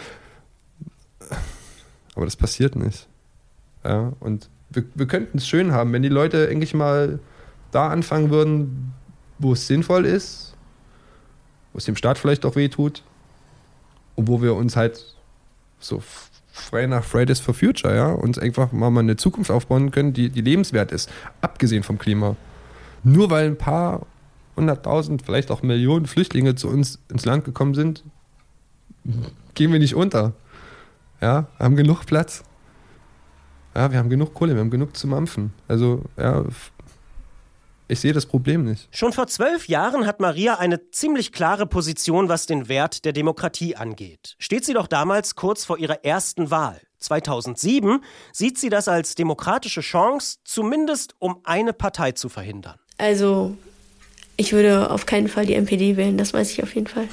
Aber 2.16 2.26
das 2.26 2.36
passiert 2.36 2.76
nicht. 2.76 3.08
Ja, 3.84 4.14
und 4.20 4.50
wir, 4.70 4.84
wir 4.96 5.06
könnten 5.06 5.38
es 5.38 5.48
schön 5.48 5.72
haben, 5.72 5.94
wenn 5.94 6.02
die 6.02 6.10
Leute 6.10 6.48
eigentlich 6.50 6.74
mal 6.74 7.20
da 7.72 7.90
anfangen 7.90 8.30
würden, 8.30 8.94
wo 9.40 9.54
es 9.54 9.68
sinnvoll 9.68 10.06
ist, 10.06 10.56
wo 11.74 11.78
es 11.78 11.86
dem 11.86 11.96
Staat 11.96 12.18
vielleicht 12.18 12.46
auch 12.46 12.56
weh 12.56 12.70
tut 12.70 13.04
und 14.16 14.28
wo 14.28 14.42
wir 14.42 14.56
uns 14.56 14.76
halt 14.76 15.16
so 15.80 16.02
frei 16.52 16.88
nach 16.88 17.04
Fridays 17.04 17.40
for 17.40 17.54
Future, 17.54 17.96
ja, 17.96 18.12
uns 18.12 18.40
einfach 18.40 18.72
mal 18.72 18.96
eine 18.98 19.16
Zukunft 19.16 19.52
aufbauen 19.52 19.92
können, 19.92 20.14
die, 20.14 20.30
die 20.30 20.42
lebenswert 20.42 20.92
ist, 20.92 21.10
abgesehen 21.42 21.84
vom 21.84 21.98
Klima. 21.98 22.36
Nur 23.04 23.30
weil 23.30 23.46
ein 23.48 23.58
paar 23.58 24.06
hunderttausend, 24.56 25.22
vielleicht 25.22 25.52
auch 25.52 25.62
Millionen 25.62 26.08
Flüchtlinge 26.08 26.56
zu 26.56 26.68
uns 26.68 27.00
ins 27.10 27.26
Land 27.26 27.46
gekommen 27.46 27.76
sind, 27.76 28.04
gehen 29.54 29.72
wir 29.72 29.80
nicht 29.80 29.96
unter. 29.96 30.34
Ja, 31.22 31.48
haben 31.60 31.76
genug 31.76 32.06
Platz. 32.06 32.44
Ja, 33.76 33.92
wir 33.92 34.00
haben 34.00 34.10
genug 34.10 34.34
Kohle, 34.34 34.56
wir 34.56 34.62
haben 34.62 34.72
genug 34.72 34.98
zu 34.98 35.08
mampfen. 35.08 35.54
Also, 35.68 36.04
ja, 36.18 36.44
ich 37.88 38.00
sehe 38.00 38.14
das 38.14 38.26
Problem 38.26 38.66
nicht. 38.66 38.88
Schon 38.92 39.14
vor 39.14 39.28
zwölf 39.28 39.68
Jahren 39.68 40.06
hat 40.06 40.20
Maria 40.20 40.56
eine 40.56 40.90
ziemlich 40.92 41.32
klare 41.32 41.66
Position, 41.66 42.28
was 42.28 42.46
den 42.46 42.68
Wert 42.68 43.06
der 43.06 43.14
Demokratie 43.14 43.76
angeht. 43.76 44.36
Steht 44.40 44.66
sie 44.66 44.74
doch 44.74 44.88
damals 44.88 45.36
kurz 45.36 45.64
vor 45.64 45.78
ihrer 45.78 46.04
ersten 46.04 46.52
Wahl. 46.52 46.82
2007 47.00 48.04
sieht 48.34 48.58
sie 48.58 48.70
das 48.70 48.88
als 48.88 49.16
demokratische 49.16 49.82
Chance, 49.82 50.40
zumindest 50.44 51.16
um 51.20 51.40
eine 51.44 51.74
Partei 51.74 52.12
zu 52.12 52.28
verhindern. 52.28 52.80
Also, 52.98 53.56
ich 54.36 54.52
würde 54.52 54.92
auf 54.92 55.06
keinen 55.06 55.28
Fall 55.28 55.46
die 55.46 55.54
NPD 55.54 55.96
wählen, 55.96 56.18
das 56.18 56.34
weiß 56.34 56.52
ich 56.52 56.64
auf 56.64 56.76
jeden 56.76 56.88
Fall. 56.88 57.08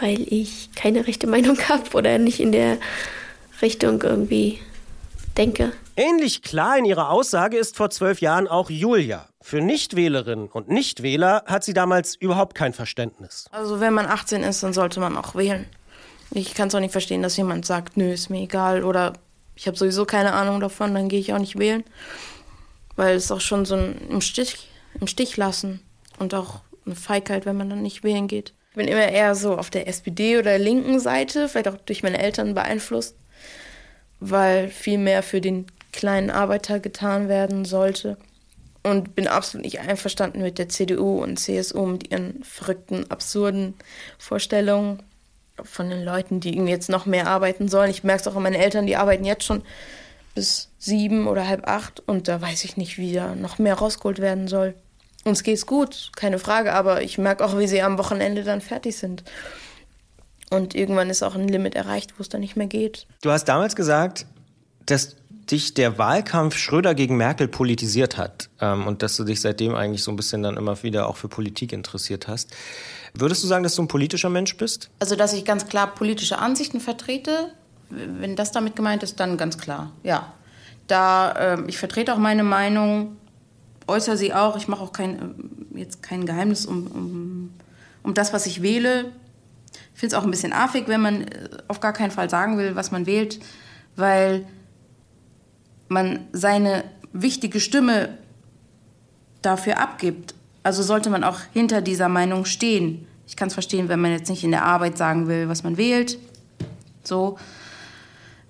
Weil 0.00 0.20
ich 0.32 0.70
keine 0.74 1.06
rechte 1.06 1.26
Meinung 1.26 1.58
habe 1.68 1.90
oder 1.94 2.18
nicht 2.18 2.40
in 2.40 2.52
der 2.52 2.78
Richtung 3.60 4.02
irgendwie 4.02 4.60
denke. 5.36 5.72
Ähnlich 5.96 6.42
klar 6.42 6.78
in 6.78 6.84
ihrer 6.84 7.10
Aussage 7.10 7.56
ist 7.56 7.76
vor 7.76 7.90
zwölf 7.90 8.20
Jahren 8.20 8.48
auch 8.48 8.70
Julia. 8.70 9.28
Für 9.40 9.60
Nichtwählerinnen 9.60 10.48
und 10.48 10.68
Nichtwähler 10.68 11.44
hat 11.46 11.64
sie 11.64 11.72
damals 11.72 12.14
überhaupt 12.14 12.54
kein 12.54 12.72
Verständnis. 12.72 13.46
Also 13.50 13.80
wenn 13.80 13.94
man 13.94 14.06
18 14.06 14.42
ist, 14.42 14.62
dann 14.62 14.72
sollte 14.72 15.00
man 15.00 15.16
auch 15.16 15.34
wählen. 15.34 15.66
Ich 16.30 16.54
kann 16.54 16.68
es 16.68 16.74
auch 16.74 16.80
nicht 16.80 16.92
verstehen, 16.92 17.22
dass 17.22 17.36
jemand 17.36 17.64
sagt, 17.64 17.96
nö, 17.96 18.12
ist 18.12 18.30
mir 18.30 18.42
egal 18.42 18.84
oder 18.84 19.14
ich 19.54 19.66
habe 19.66 19.76
sowieso 19.76 20.04
keine 20.04 20.34
Ahnung 20.34 20.60
davon, 20.60 20.94
dann 20.94 21.08
gehe 21.08 21.18
ich 21.18 21.32
auch 21.32 21.38
nicht 21.38 21.58
wählen. 21.58 21.84
Weil 22.96 23.16
es 23.16 23.32
auch 23.32 23.40
schon 23.40 23.64
so 23.64 23.76
ein 23.76 23.96
im 24.08 24.20
Stich, 24.20 24.68
im 25.00 25.06
Stich 25.06 25.36
lassen 25.36 25.80
und 26.18 26.34
auch 26.34 26.60
eine 26.84 26.94
Feigheit, 26.94 27.46
wenn 27.46 27.56
man 27.56 27.70
dann 27.70 27.82
nicht 27.82 28.04
wählen 28.04 28.28
geht. 28.28 28.54
Ich 28.70 28.76
bin 28.76 28.88
immer 28.88 29.08
eher 29.08 29.34
so 29.34 29.56
auf 29.56 29.70
der 29.70 29.88
SPD 29.88 30.38
oder 30.38 30.58
linken 30.58 31.00
Seite, 31.00 31.48
vielleicht 31.48 31.68
auch 31.68 31.78
durch 31.78 32.02
meine 32.02 32.18
Eltern 32.18 32.54
beeinflusst, 32.54 33.16
weil 34.20 34.68
viel 34.68 34.98
mehr 34.98 35.22
für 35.22 35.40
den 35.40 35.66
kleinen 35.92 36.30
Arbeiter 36.30 36.80
getan 36.80 37.28
werden 37.28 37.64
sollte. 37.64 38.16
Und 38.82 39.14
bin 39.14 39.26
absolut 39.26 39.64
nicht 39.64 39.80
einverstanden 39.80 40.40
mit 40.40 40.58
der 40.58 40.68
CDU 40.68 41.22
und 41.22 41.38
CSU 41.38 41.84
mit 41.84 42.10
ihren 42.10 42.42
verrückten, 42.42 43.10
absurden 43.10 43.74
Vorstellungen 44.18 45.02
von 45.62 45.90
den 45.90 46.04
Leuten, 46.04 46.40
die 46.40 46.52
jetzt 46.52 46.88
noch 46.88 47.04
mehr 47.04 47.26
arbeiten 47.26 47.68
sollen. 47.68 47.90
Ich 47.90 48.04
merke 48.04 48.22
es 48.22 48.28
auch 48.28 48.36
an 48.36 48.44
meinen 48.44 48.54
Eltern, 48.54 48.86
die 48.86 48.96
arbeiten 48.96 49.24
jetzt 49.24 49.44
schon 49.44 49.62
bis 50.34 50.68
sieben 50.78 51.26
oder 51.26 51.48
halb 51.48 51.66
acht 51.66 52.00
und 52.06 52.28
da 52.28 52.40
weiß 52.40 52.64
ich 52.64 52.76
nicht, 52.76 52.98
wie 52.98 53.12
da 53.12 53.34
noch 53.34 53.58
mehr 53.58 53.74
rausgeholt 53.74 54.20
werden 54.20 54.46
soll. 54.46 54.74
Uns 55.24 55.42
geht's 55.42 55.66
gut, 55.66 56.12
keine 56.14 56.38
Frage, 56.38 56.72
aber 56.72 57.02
ich 57.02 57.18
merke 57.18 57.44
auch, 57.44 57.58
wie 57.58 57.66
sie 57.66 57.82
am 57.82 57.98
Wochenende 57.98 58.44
dann 58.44 58.60
fertig 58.60 58.96
sind. 58.96 59.24
Und 60.50 60.74
irgendwann 60.74 61.10
ist 61.10 61.22
auch 61.22 61.34
ein 61.34 61.48
Limit 61.48 61.74
erreicht, 61.74 62.14
wo 62.16 62.22
es 62.22 62.28
dann 62.28 62.40
nicht 62.40 62.56
mehr 62.56 62.66
geht. 62.66 63.06
Du 63.22 63.30
hast 63.30 63.44
damals 63.44 63.76
gesagt, 63.76 64.26
dass 64.86 65.16
dich 65.50 65.74
der 65.74 65.98
Wahlkampf 65.98 66.56
Schröder 66.56 66.94
gegen 66.94 67.16
Merkel 67.16 67.48
politisiert 67.48 68.16
hat 68.16 68.50
ähm, 68.60 68.86
und 68.86 69.02
dass 69.02 69.16
du 69.16 69.24
dich 69.24 69.40
seitdem 69.40 69.74
eigentlich 69.74 70.02
so 70.02 70.10
ein 70.10 70.16
bisschen 70.16 70.42
dann 70.42 70.56
immer 70.56 70.82
wieder 70.82 71.08
auch 71.08 71.16
für 71.16 71.28
Politik 71.28 71.72
interessiert 71.72 72.28
hast. 72.28 72.54
Würdest 73.14 73.42
du 73.42 73.46
sagen, 73.46 73.62
dass 73.62 73.74
du 73.74 73.82
ein 73.82 73.88
politischer 73.88 74.28
Mensch 74.28 74.56
bist? 74.56 74.90
Also, 74.98 75.16
dass 75.16 75.32
ich 75.32 75.44
ganz 75.44 75.66
klar 75.66 75.94
politische 75.94 76.38
Ansichten 76.38 76.80
vertrete, 76.80 77.52
wenn 77.90 78.36
das 78.36 78.52
damit 78.52 78.76
gemeint 78.76 79.02
ist, 79.02 79.18
dann 79.20 79.36
ganz 79.36 79.58
klar, 79.58 79.92
ja. 80.02 80.34
Da 80.86 81.32
äh, 81.32 81.62
ich 81.66 81.78
vertrete 81.78 82.14
auch 82.14 82.18
meine 82.18 82.44
Meinung, 82.44 83.16
äußere 83.86 84.16
sie 84.16 84.32
auch. 84.32 84.56
Ich 84.56 84.68
mache 84.68 84.82
auch 84.82 84.92
kein, 84.92 85.18
äh, 85.74 85.78
jetzt 85.78 86.02
kein 86.02 86.26
Geheimnis 86.26 86.66
um, 86.66 86.86
um, 86.86 87.50
um 88.02 88.14
das, 88.14 88.32
was 88.32 88.46
ich 88.46 88.62
wähle. 88.62 89.12
Ich 89.98 90.00
finde 90.00 90.14
es 90.14 90.22
auch 90.22 90.24
ein 90.24 90.30
bisschen 90.30 90.52
affig, 90.52 90.86
wenn 90.86 91.00
man 91.00 91.22
äh, 91.22 91.48
auf 91.66 91.80
gar 91.80 91.92
keinen 91.92 92.12
Fall 92.12 92.30
sagen 92.30 92.56
will, 92.56 92.76
was 92.76 92.92
man 92.92 93.04
wählt, 93.04 93.40
weil 93.96 94.46
man 95.88 96.20
seine 96.30 96.84
wichtige 97.12 97.58
Stimme 97.58 98.16
dafür 99.42 99.80
abgibt. 99.80 100.36
Also 100.62 100.84
sollte 100.84 101.10
man 101.10 101.24
auch 101.24 101.40
hinter 101.52 101.82
dieser 101.82 102.08
Meinung 102.08 102.44
stehen. 102.44 103.08
Ich 103.26 103.34
kann 103.34 103.48
es 103.48 103.54
verstehen, 103.54 103.88
wenn 103.88 104.00
man 104.00 104.12
jetzt 104.12 104.30
nicht 104.30 104.44
in 104.44 104.52
der 104.52 104.64
Arbeit 104.64 104.96
sagen 104.96 105.26
will, 105.26 105.48
was 105.48 105.64
man 105.64 105.76
wählt. 105.76 106.16
So 107.02 107.36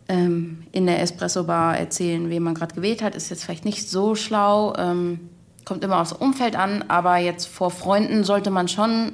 ähm, 0.06 0.64
in 0.72 0.84
der 0.84 1.00
Espresso-Bar 1.00 1.78
erzählen, 1.78 2.28
wen 2.28 2.42
man 2.42 2.52
gerade 2.52 2.74
gewählt 2.74 3.00
hat, 3.00 3.14
ist 3.14 3.30
jetzt 3.30 3.44
vielleicht 3.44 3.64
nicht 3.64 3.88
so 3.88 4.14
schlau. 4.16 4.74
Ähm, 4.76 5.30
kommt 5.64 5.82
immer 5.82 6.02
aufs 6.02 6.12
Umfeld 6.12 6.56
an, 6.56 6.84
aber 6.88 7.16
jetzt 7.16 7.46
vor 7.46 7.70
Freunden 7.70 8.22
sollte 8.22 8.50
man 8.50 8.68
schon 8.68 9.12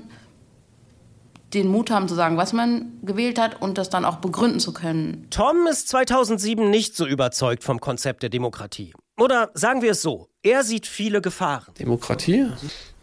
den 1.55 1.69
Mut 1.69 1.91
haben 1.91 2.09
zu 2.09 2.15
sagen, 2.15 2.37
was 2.37 2.53
man 2.53 2.99
gewählt 3.03 3.39
hat 3.39 3.61
und 3.63 3.79
das 3.79 3.91
dann 3.91 4.05
auch 4.05 4.17
begründen 4.17 4.61
zu 4.61 4.73
können. 4.73 5.27
Tom 5.31 5.67
ist 5.71 5.89
2007 5.89 6.69
nicht 6.69 6.97
so 6.97 7.07
überzeugt 7.07 7.65
vom 7.65 7.81
Konzept 7.81 8.23
der 8.23 8.31
Demokratie. 8.31 8.93
Oder 9.19 9.51
sagen 9.55 9.83
wir 9.83 9.93
es 9.93 10.03
so, 10.03 10.29
er 10.43 10.65
sieht 10.65 10.87
viele 10.87 11.23
Gefahren. 11.23 11.73
Demokratie 11.79 12.47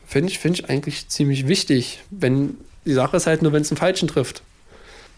finde 0.05 0.29
ich, 0.29 0.39
find 0.39 0.59
ich 0.59 0.69
eigentlich 0.69 1.07
ziemlich 1.07 1.47
wichtig. 1.47 1.99
Wenn, 2.09 2.57
die 2.85 2.93
Sache 2.93 3.17
ist 3.17 3.27
halt 3.27 3.41
nur, 3.41 3.53
wenn 3.53 3.61
es 3.61 3.71
einen 3.71 3.77
Falschen 3.77 4.07
trifft. 4.07 4.43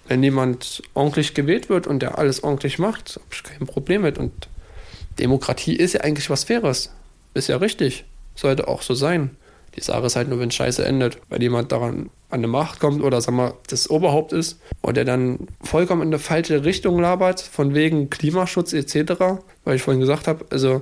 Wenn 0.08 0.22
jemand 0.22 0.84
ordentlich 0.94 1.34
gewählt 1.34 1.70
wird 1.70 1.88
und 1.88 2.00
der 2.02 2.18
alles 2.18 2.44
ordentlich 2.44 2.78
macht, 2.78 3.16
habe 3.16 3.26
ich 3.32 3.44
kein 3.44 3.66
Problem 3.66 4.02
mit. 4.02 4.18
Und 4.18 4.50
Demokratie 5.18 5.76
ist 5.76 5.94
ja 5.94 6.02
eigentlich 6.02 6.30
was 6.30 6.44
Faires. 6.44 6.92
Ist 7.34 7.48
ja 7.48 7.58
richtig. 7.58 8.06
Sollte 8.36 8.68
auch 8.68 8.82
so 8.82 8.94
sein. 8.94 9.36
Die 9.76 9.82
Sache 9.82 10.06
ist 10.06 10.16
halt 10.16 10.30
nur, 10.30 10.40
wenn 10.40 10.52
Scheiße 10.52 10.86
endet, 10.86 11.20
weil 11.30 11.42
jemand 11.42 11.72
daran 11.72 12.10
an 12.30 12.40
eine 12.40 12.48
Macht 12.48 12.80
kommt 12.80 13.04
oder 13.04 13.22
sag 13.22 13.34
mal, 13.34 13.54
das 13.68 13.90
Oberhaupt 13.90 14.34
ist 14.34 14.60
und 14.82 14.98
der 14.98 15.06
dann 15.06 15.48
vollkommen 15.62 16.02
in 16.02 16.10
eine 16.10 16.20
falsche 16.20 16.64
Richtung 16.64 17.00
labert, 17.00 17.42
von 17.42 17.74
wegen 17.74 18.10
Klimaschutz 18.10 18.74
etc., 18.74 19.14
weil 19.64 19.76
ich 19.76 19.82
vorhin 19.82 20.02
gesagt 20.02 20.28
habe, 20.28 20.46
also 20.50 20.82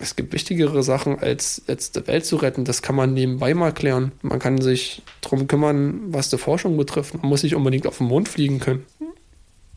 es 0.00 0.14
gibt 0.14 0.32
wichtigere 0.32 0.82
Sachen, 0.82 1.18
als 1.18 1.62
jetzt 1.66 1.96
die 1.96 2.06
Welt 2.06 2.24
zu 2.24 2.36
retten. 2.36 2.64
Das 2.64 2.82
kann 2.82 2.94
man 2.94 3.14
nebenbei 3.14 3.52
mal 3.54 3.72
klären. 3.72 4.12
Man 4.22 4.38
kann 4.38 4.60
sich 4.60 5.02
darum 5.20 5.48
kümmern, 5.48 6.00
was 6.12 6.30
die 6.30 6.38
Forschung 6.38 6.76
betrifft. 6.76 7.14
Man 7.14 7.28
muss 7.28 7.42
nicht 7.42 7.56
unbedingt 7.56 7.86
auf 7.86 7.98
den 7.98 8.06
Mond 8.06 8.28
fliegen 8.28 8.60
können. 8.60 8.86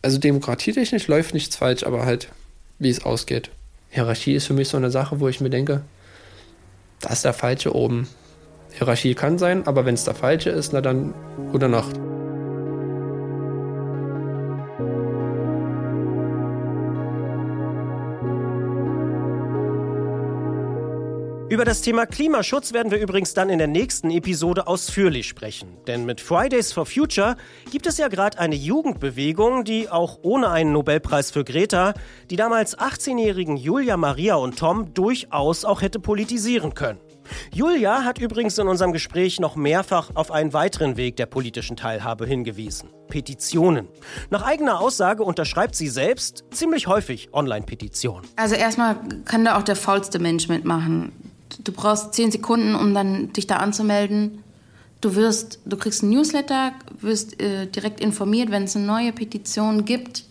Also 0.04 0.20
demokratietechnisch 0.20 1.08
läuft 1.08 1.34
nichts 1.34 1.56
falsch, 1.56 1.84
aber 1.84 2.06
halt, 2.06 2.30
wie 2.78 2.90
es 2.90 3.04
ausgeht. 3.04 3.50
Hierarchie 3.90 4.36
ist 4.36 4.46
für 4.46 4.54
mich 4.54 4.70
so 4.70 4.78
eine 4.78 4.92
Sache, 4.92 5.20
wo 5.20 5.28
ich 5.28 5.42
mir 5.42 5.50
denke, 5.50 5.84
da 7.00 7.10
ist 7.10 7.26
der 7.26 7.34
Falsche 7.34 7.76
oben. 7.76 8.08
Hierarchie 8.72 9.16
kann 9.16 9.38
sein, 9.38 9.68
aber 9.68 9.86
wenn 9.86 9.96
es 9.96 10.04
der 10.06 10.16
falsche 10.16 10.50
ist, 10.50 10.74
na 10.74 10.82
dann 10.82 11.14
gute 11.52 11.70
Nacht. 11.70 12.00
Über 21.52 21.66
das 21.66 21.82
Thema 21.82 22.06
Klimaschutz 22.06 22.72
werden 22.72 22.94
wir 22.94 23.00
übrigens 23.02 23.34
dann 23.34 23.50
in 23.50 23.58
der 23.58 23.68
nächsten 23.68 24.10
Episode 24.10 24.68
ausführlich 24.68 25.28
sprechen. 25.28 25.68
Denn 25.86 26.06
mit 26.06 26.22
Fridays 26.22 26.72
for 26.72 26.86
Future 26.86 27.36
gibt 27.70 27.88
es 27.88 27.98
ja 27.98 28.08
gerade 28.08 28.40
eine 28.40 28.56
Jugendbewegung, 28.56 29.66
die 29.66 29.90
auch 29.90 30.20
ohne 30.22 30.50
einen 30.50 30.72
Nobelpreis 30.72 31.30
für 31.30 31.44
Greta 31.44 31.94
die 32.30 32.38
damals 32.38 32.78
18-jährigen 32.78 33.58
Julia, 33.58 33.98
Maria 33.98 34.36
und 34.36 34.58
Tom 34.58 34.94
durchaus 34.94 35.66
auch 35.66 35.82
hätte 35.82 36.00
politisieren 36.00 36.74
können. 36.74 37.02
Julia 37.54 38.04
hat 38.04 38.20
übrigens 38.20 38.58
in 38.58 38.68
unserem 38.68 38.94
Gespräch 38.94 39.40
noch 39.40 39.56
mehrfach 39.56 40.12
auf 40.14 40.32
einen 40.32 40.54
weiteren 40.54 40.98
Weg 40.98 41.16
der 41.18 41.26
politischen 41.26 41.76
Teilhabe 41.76 42.26
hingewiesen. 42.26 42.90
Petitionen. 43.08 43.88
Nach 44.30 44.44
eigener 44.44 44.80
Aussage 44.80 45.24
unterschreibt 45.24 45.76
sie 45.76 45.90
selbst 45.90 46.46
ziemlich 46.52 46.88
häufig 46.88 47.34
Online-Petitionen. 47.34 48.28
Also 48.36 48.56
erstmal 48.56 48.98
kann 49.26 49.46
da 49.46 49.58
auch 49.58 49.64
der 49.64 49.76
faulste 49.76 50.20
Mensch 50.20 50.48
mitmachen. 50.48 51.12
Du 51.64 51.72
brauchst 51.72 52.14
zehn 52.14 52.32
Sekunden, 52.32 52.76
um 52.76 52.94
dann 52.94 53.34
dich 53.34 53.48
da 53.48 53.58
anzumelden. 53.58 54.44
Du 55.02 55.16
wirst, 55.16 55.60
du 55.66 55.78
kriegst 55.78 56.04
ein 56.04 56.10
Newsletter, 56.10 56.74
wirst 57.00 57.42
äh, 57.42 57.68
direkt 57.68 58.00
informiert, 58.00 58.52
wenn 58.52 58.64
es 58.64 58.76
eine 58.76 58.86
neue 58.86 59.12
Petition 59.12 59.84
gibt. 59.84 60.24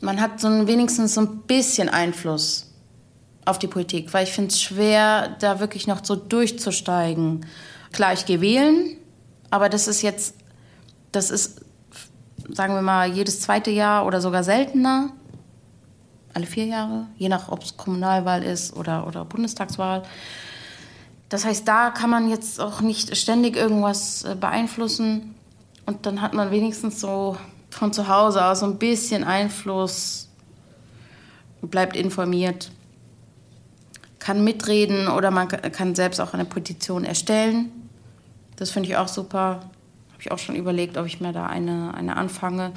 Man 0.00 0.20
hat 0.20 0.40
so 0.40 0.48
ein, 0.48 0.66
wenigstens 0.66 1.14
so 1.14 1.22
ein 1.22 1.38
bisschen 1.46 1.88
Einfluss 1.88 2.69
auf 3.50 3.58
die 3.58 3.66
Politik, 3.66 4.12
weil 4.14 4.24
ich 4.24 4.32
finde 4.32 4.50
es 4.50 4.60
schwer, 4.60 5.36
da 5.40 5.60
wirklich 5.60 5.86
noch 5.86 6.04
so 6.04 6.16
durchzusteigen. 6.16 7.46
Klar, 7.92 8.12
ich 8.12 8.24
gehe 8.24 8.40
wählen, 8.40 8.96
aber 9.50 9.68
das 9.68 9.88
ist 9.88 10.02
jetzt, 10.02 10.34
das 11.12 11.30
ist, 11.30 11.60
sagen 12.48 12.74
wir 12.74 12.82
mal, 12.82 13.10
jedes 13.10 13.40
zweite 13.40 13.70
Jahr 13.70 14.06
oder 14.06 14.20
sogar 14.20 14.44
seltener. 14.44 15.10
Alle 16.32 16.46
vier 16.46 16.66
Jahre, 16.66 17.06
je 17.16 17.28
nach, 17.28 17.48
ob 17.48 17.64
es 17.64 17.76
Kommunalwahl 17.76 18.44
ist 18.44 18.76
oder, 18.76 19.06
oder 19.06 19.24
Bundestagswahl. 19.24 20.04
Das 21.28 21.44
heißt, 21.44 21.66
da 21.66 21.90
kann 21.90 22.10
man 22.10 22.28
jetzt 22.28 22.60
auch 22.60 22.80
nicht 22.80 23.16
ständig 23.16 23.56
irgendwas 23.56 24.24
äh, 24.24 24.34
beeinflussen. 24.34 25.34
Und 25.86 26.06
dann 26.06 26.20
hat 26.20 26.34
man 26.34 26.50
wenigstens 26.50 27.00
so 27.00 27.36
von 27.70 27.92
zu 27.92 28.08
Hause 28.08 28.44
aus 28.44 28.60
so 28.60 28.66
ein 28.66 28.78
bisschen 28.78 29.24
Einfluss, 29.24 30.28
bleibt 31.62 31.96
informiert, 31.96 32.70
kann 34.20 34.44
mitreden 34.44 35.08
oder 35.08 35.30
man 35.30 35.48
kann 35.48 35.94
selbst 35.96 36.20
auch 36.20 36.34
eine 36.34 36.44
Petition 36.44 37.04
erstellen. 37.04 37.72
Das 38.56 38.70
finde 38.70 38.88
ich 38.88 38.96
auch 38.96 39.08
super. 39.08 39.60
Habe 40.12 40.20
ich 40.20 40.30
auch 40.30 40.38
schon 40.38 40.54
überlegt, 40.54 40.96
ob 40.96 41.06
ich 41.06 41.20
mir 41.20 41.32
da 41.32 41.46
eine, 41.46 41.94
eine 41.94 42.16
anfange 42.16 42.72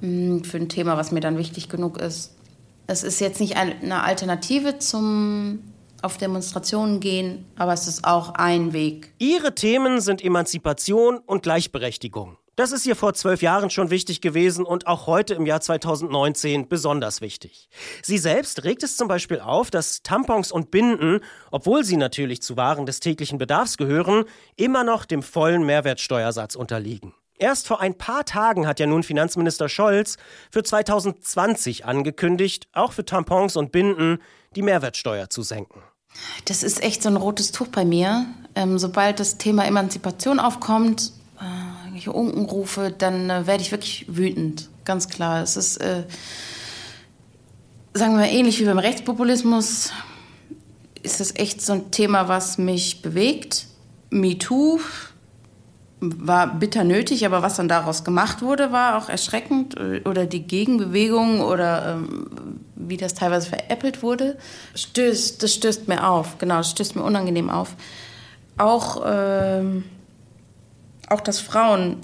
hm, 0.00 0.44
für 0.44 0.58
ein 0.58 0.68
Thema, 0.68 0.96
was 0.96 1.10
mir 1.10 1.20
dann 1.20 1.38
wichtig 1.38 1.68
genug 1.68 1.98
ist. 1.98 2.34
Es 2.86 3.02
ist 3.02 3.20
jetzt 3.20 3.40
nicht 3.40 3.56
eine 3.56 4.02
Alternative 4.02 4.78
zum 4.78 5.60
auf 6.00 6.16
Demonstrationen 6.16 7.00
gehen, 7.00 7.44
aber 7.56 7.72
es 7.72 7.88
ist 7.88 8.04
auch 8.04 8.30
ein 8.34 8.72
Weg. 8.72 9.12
Ihre 9.18 9.54
Themen 9.54 10.00
sind 10.00 10.22
Emanzipation 10.22 11.18
und 11.18 11.42
Gleichberechtigung. 11.42 12.36
Das 12.58 12.72
ist 12.72 12.84
ihr 12.86 12.96
vor 12.96 13.14
zwölf 13.14 13.40
Jahren 13.40 13.70
schon 13.70 13.90
wichtig 13.90 14.20
gewesen 14.20 14.64
und 14.64 14.88
auch 14.88 15.06
heute 15.06 15.34
im 15.34 15.46
Jahr 15.46 15.60
2019 15.60 16.68
besonders 16.68 17.20
wichtig. 17.20 17.68
Sie 18.02 18.18
selbst 18.18 18.64
regt 18.64 18.82
es 18.82 18.96
zum 18.96 19.06
Beispiel 19.06 19.38
auf, 19.38 19.70
dass 19.70 20.02
Tampons 20.02 20.50
und 20.50 20.72
Binden, 20.72 21.20
obwohl 21.52 21.84
sie 21.84 21.96
natürlich 21.96 22.42
zu 22.42 22.56
Waren 22.56 22.84
des 22.84 22.98
täglichen 22.98 23.38
Bedarfs 23.38 23.76
gehören, 23.76 24.24
immer 24.56 24.82
noch 24.82 25.04
dem 25.04 25.22
vollen 25.22 25.62
Mehrwertsteuersatz 25.66 26.56
unterliegen. 26.56 27.14
Erst 27.38 27.68
vor 27.68 27.80
ein 27.80 27.96
paar 27.96 28.24
Tagen 28.24 28.66
hat 28.66 28.80
ja 28.80 28.88
nun 28.88 29.04
Finanzminister 29.04 29.68
Scholz 29.68 30.16
für 30.50 30.64
2020 30.64 31.84
angekündigt, 31.84 32.66
auch 32.72 32.90
für 32.90 33.04
Tampons 33.04 33.54
und 33.54 33.70
Binden 33.70 34.18
die 34.56 34.62
Mehrwertsteuer 34.62 35.30
zu 35.30 35.42
senken. 35.42 35.80
Das 36.46 36.64
ist 36.64 36.82
echt 36.82 37.04
so 37.04 37.08
ein 37.08 37.16
rotes 37.16 37.52
Tuch 37.52 37.68
bei 37.68 37.84
mir. 37.84 38.26
Ähm, 38.56 38.80
sobald 38.80 39.20
das 39.20 39.38
Thema 39.38 39.64
Emanzipation 39.64 40.40
aufkommt, 40.40 41.12
irgendwelche 41.98 42.12
Unkenrufe, 42.12 42.94
dann 42.96 43.30
äh, 43.30 43.46
werde 43.46 43.62
ich 43.62 43.72
wirklich 43.72 44.06
wütend. 44.08 44.68
Ganz 44.84 45.08
klar. 45.08 45.42
Es 45.42 45.56
ist, 45.56 45.78
äh, 45.78 46.04
sagen 47.94 48.16
wir 48.16 48.28
ähnlich 48.28 48.60
wie 48.60 48.64
beim 48.64 48.78
Rechtspopulismus, 48.78 49.90
ist 51.02 51.20
es 51.20 51.34
echt 51.36 51.62
so 51.62 51.72
ein 51.74 51.90
Thema, 51.90 52.28
was 52.28 52.58
mich 52.58 53.02
bewegt. 53.02 53.66
MeToo 54.10 54.80
war 56.00 56.54
bitter 56.54 56.84
nötig, 56.84 57.26
aber 57.26 57.42
was 57.42 57.56
dann 57.56 57.68
daraus 57.68 58.04
gemacht 58.04 58.40
wurde, 58.40 58.70
war 58.70 58.96
auch 58.96 59.08
erschreckend. 59.08 59.76
Oder 60.04 60.26
die 60.26 60.42
Gegenbewegung 60.42 61.40
oder 61.40 61.94
ähm, 61.96 62.60
wie 62.76 62.96
das 62.96 63.14
teilweise 63.14 63.48
veräppelt 63.48 64.02
wurde, 64.02 64.38
stößt, 64.74 65.42
das 65.42 65.54
stößt 65.54 65.88
mir 65.88 66.08
auf. 66.08 66.38
Genau, 66.38 66.58
das 66.58 66.70
stößt 66.70 66.94
mir 66.94 67.02
unangenehm 67.02 67.50
auf. 67.50 67.74
Auch, 68.56 69.02
ähm, 69.04 69.84
auch 71.08 71.20
dass 71.20 71.40
Frauen 71.40 71.96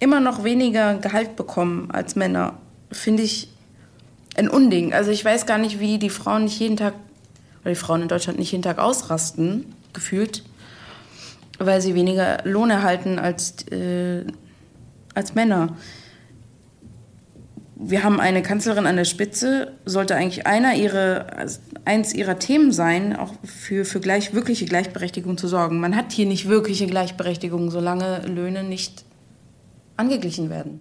immer 0.00 0.20
noch 0.20 0.44
weniger 0.44 0.94
Gehalt 0.94 1.36
bekommen 1.36 1.90
als 1.90 2.16
Männer, 2.16 2.54
finde 2.92 3.22
ich 3.22 3.48
ein 4.36 4.48
Unding. 4.48 4.92
Also 4.92 5.10
ich 5.10 5.24
weiß 5.24 5.46
gar 5.46 5.58
nicht, 5.58 5.80
wie 5.80 5.98
die 5.98 6.10
Frauen 6.10 6.44
nicht 6.44 6.58
jeden 6.60 6.76
Tag, 6.76 6.94
oder 7.62 7.70
die 7.70 7.76
Frauen 7.76 8.02
in 8.02 8.08
Deutschland 8.08 8.38
nicht 8.38 8.52
jeden 8.52 8.62
Tag 8.62 8.78
ausrasten, 8.78 9.74
gefühlt 9.92 10.44
weil 11.58 11.80
sie 11.80 11.94
weniger 11.94 12.38
Lohn 12.44 12.70
erhalten 12.70 13.18
als, 13.18 13.66
äh, 13.70 14.24
als 15.14 15.34
Männer. 15.34 15.76
Wir 17.80 18.02
haben 18.02 18.18
eine 18.18 18.42
Kanzlerin 18.42 18.86
an 18.86 18.96
der 18.96 19.04
Spitze, 19.04 19.72
sollte 19.84 20.16
eigentlich 20.16 20.48
einer 20.48 20.74
ihre, 20.74 21.26
eins 21.84 22.12
ihrer 22.12 22.40
Themen 22.40 22.72
sein, 22.72 23.14
auch 23.14 23.34
für, 23.44 23.84
für 23.84 24.00
gleich, 24.00 24.34
wirkliche 24.34 24.64
Gleichberechtigung 24.64 25.38
zu 25.38 25.46
sorgen. 25.46 25.78
Man 25.78 25.94
hat 25.94 26.10
hier 26.10 26.26
nicht 26.26 26.48
wirkliche 26.48 26.88
Gleichberechtigung, 26.88 27.70
solange 27.70 28.22
Löhne 28.26 28.64
nicht 28.64 29.04
angeglichen 29.96 30.50
werden. 30.50 30.80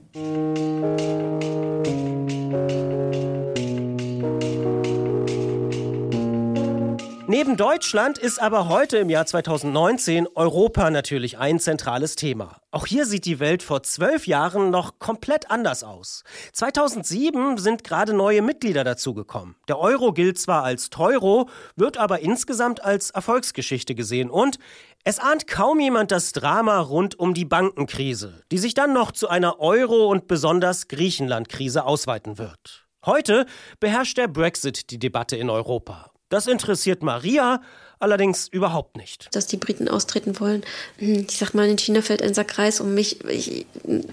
Neben 7.29 7.57
Deutschland 7.57 8.17
ist 8.17 8.41
aber 8.41 8.69
heute 8.69 8.99
im 8.99 9.09
Jahr 9.09 9.25
2019 9.25 10.29
Europa 10.33 10.89
natürlich 10.89 11.37
ein 11.37 11.59
zentrales 11.59 12.15
Thema. 12.15 12.61
Auch 12.71 12.85
hier 12.85 13.05
sieht 13.05 13.25
die 13.25 13.41
Welt 13.41 13.63
vor 13.63 13.83
zwölf 13.83 14.27
Jahren 14.27 14.69
noch 14.69 14.97
komplett 14.99 15.51
anders 15.51 15.83
aus. 15.83 16.23
2007 16.53 17.57
sind 17.57 17.83
gerade 17.83 18.13
neue 18.13 18.41
Mitglieder 18.41 18.85
dazugekommen. 18.85 19.57
Der 19.67 19.77
Euro 19.77 20.13
gilt 20.13 20.39
zwar 20.39 20.63
als 20.63 20.89
Teuro, 20.89 21.49
wird 21.75 21.97
aber 21.97 22.21
insgesamt 22.21 22.85
als 22.85 23.11
Erfolgsgeschichte 23.11 23.93
gesehen 23.93 24.29
und 24.29 24.57
es 25.03 25.19
ahnt 25.19 25.47
kaum 25.47 25.81
jemand 25.81 26.11
das 26.11 26.31
Drama 26.31 26.79
rund 26.79 27.19
um 27.19 27.33
die 27.33 27.43
Bankenkrise, 27.43 28.41
die 28.53 28.57
sich 28.57 28.73
dann 28.73 28.93
noch 28.93 29.11
zu 29.11 29.27
einer 29.27 29.59
Euro- 29.59 30.07
und 30.07 30.29
besonders 30.29 30.87
Griechenland-Krise 30.87 31.83
ausweiten 31.83 32.37
wird. 32.37 32.87
Heute 33.05 33.45
beherrscht 33.81 34.17
der 34.17 34.29
Brexit 34.29 34.91
die 34.91 34.99
Debatte 34.99 35.35
in 35.35 35.49
Europa. 35.49 36.09
Das 36.29 36.47
interessiert 36.47 37.03
Maria 37.03 37.61
allerdings 37.99 38.47
überhaupt 38.47 38.97
nicht. 38.97 39.27
Dass 39.31 39.47
die 39.47 39.57
Briten 39.57 39.87
austreten 39.87 40.39
wollen. 40.39 40.63
Hm, 40.97 41.25
ich 41.29 41.37
sag 41.37 41.53
mal, 41.53 41.67
in 41.67 41.77
China 41.77 42.01
fällt 42.01 42.21
ein 42.21 42.33
Sack 42.33 42.57
Reis 42.57 42.79
um 42.79 42.93
mich. 42.93 43.23
Ich, 43.25 43.65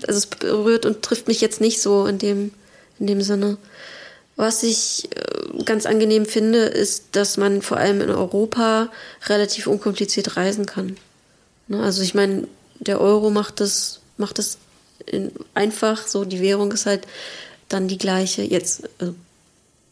also 0.06 0.18
es 0.18 0.26
berührt 0.26 0.86
und 0.86 1.02
trifft 1.02 1.28
mich 1.28 1.40
jetzt 1.40 1.60
nicht 1.60 1.80
so 1.80 2.06
in 2.06 2.18
dem, 2.18 2.52
in 2.98 3.06
dem 3.06 3.20
Sinne. 3.20 3.58
Was 4.36 4.62
ich 4.62 5.08
äh, 5.14 5.62
ganz 5.64 5.86
angenehm 5.86 6.26
finde, 6.26 6.64
ist, 6.64 7.08
dass 7.12 7.36
man 7.36 7.62
vor 7.62 7.76
allem 7.76 8.00
in 8.00 8.10
Europa 8.10 8.88
relativ 9.26 9.66
unkompliziert 9.66 10.36
reisen 10.36 10.66
kann. 10.66 10.96
Ne, 11.68 11.82
also 11.82 12.02
ich 12.02 12.14
meine, 12.14 12.48
der 12.80 13.00
Euro 13.00 13.30
macht 13.30 13.60
das, 13.60 14.00
macht 14.16 14.38
das 14.38 14.58
einfach 15.54 16.06
so, 16.06 16.24
die 16.24 16.40
Währung 16.40 16.72
ist 16.72 16.86
halt 16.86 17.06
dann 17.68 17.88
die 17.88 17.98
gleiche. 17.98 18.42
Jetzt, 18.42 18.88
also, 18.98 19.14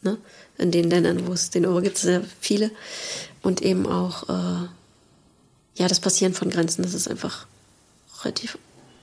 ne? 0.03 0.19
In 0.63 0.71
den 0.71 0.89
Ländern, 0.89 1.27
wo 1.27 1.33
es 1.33 1.51
den 1.51 1.67
Euro 1.67 1.81
gibt, 1.81 1.99
sehr 1.99 2.23
viele. 2.41 2.71
Und 3.43 3.61
eben 3.61 3.87
auch, 3.87 4.29
äh, 4.29 4.69
ja, 5.75 5.89
das 5.89 6.01
Passieren 6.01 6.33
von 6.33 6.51
Grenzen, 6.51 6.83
das 6.83 6.95
ist 6.95 7.09
einfach 7.09 7.47
relativ 8.23 8.57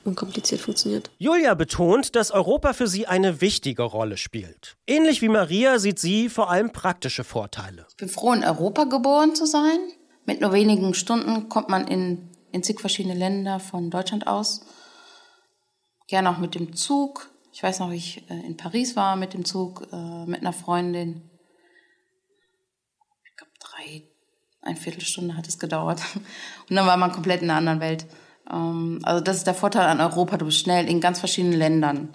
unkompliziert 0.05 0.61
funktioniert. 0.61 1.11
Julia 1.17 1.53
betont, 1.53 2.15
dass 2.15 2.31
Europa 2.31 2.73
für 2.73 2.87
sie 2.87 3.07
eine 3.07 3.41
wichtige 3.41 3.83
Rolle 3.83 4.17
spielt. 4.17 4.77
Ähnlich 4.87 5.21
wie 5.21 5.29
Maria 5.29 5.79
sieht 5.79 5.99
sie 5.99 6.29
vor 6.29 6.49
allem 6.49 6.71
praktische 6.71 7.23
Vorteile. 7.23 7.85
Ich 7.89 7.97
bin 7.97 8.09
froh, 8.09 8.33
in 8.33 8.43
Europa 8.43 8.85
geboren 8.85 9.35
zu 9.35 9.45
sein. 9.45 9.79
Mit 10.25 10.41
nur 10.41 10.53
wenigen 10.53 10.93
Stunden 10.93 11.49
kommt 11.49 11.69
man 11.69 11.87
in, 11.87 12.29
in 12.51 12.63
zig 12.63 12.79
verschiedene 12.79 13.15
Länder 13.15 13.59
von 13.59 13.89
Deutschland 13.89 14.27
aus. 14.27 14.61
Gerne 16.07 16.29
auch 16.29 16.37
mit 16.37 16.55
dem 16.55 16.75
Zug. 16.75 17.29
Ich 17.51 17.61
weiß 17.61 17.79
noch, 17.79 17.91
wie 17.91 17.95
ich 17.95 18.29
äh, 18.29 18.45
in 18.45 18.57
Paris 18.57 18.95
war 18.95 19.15
mit 19.15 19.33
dem 19.33 19.45
Zug, 19.45 19.87
äh, 19.91 20.25
mit 20.25 20.41
einer 20.41 20.53
Freundin. 20.53 21.28
Drei, 23.59 24.03
ein 24.61 24.75
Viertelstunde 24.75 25.37
hat 25.37 25.47
es 25.47 25.59
gedauert. 25.59 26.01
Und 26.69 26.75
dann 26.75 26.87
war 26.87 26.97
man 26.97 27.11
komplett 27.11 27.41
in 27.41 27.49
einer 27.49 27.59
anderen 27.59 27.79
Welt. 27.79 28.05
Ähm, 28.51 28.99
also 29.03 29.23
das 29.23 29.37
ist 29.37 29.47
der 29.47 29.53
Vorteil 29.53 29.87
an 29.87 30.01
Europa, 30.01 30.37
du 30.37 30.45
bist 30.45 30.59
schnell 30.59 30.87
in 30.87 31.01
ganz 31.01 31.19
verschiedenen 31.19 31.57
Ländern. 31.57 32.09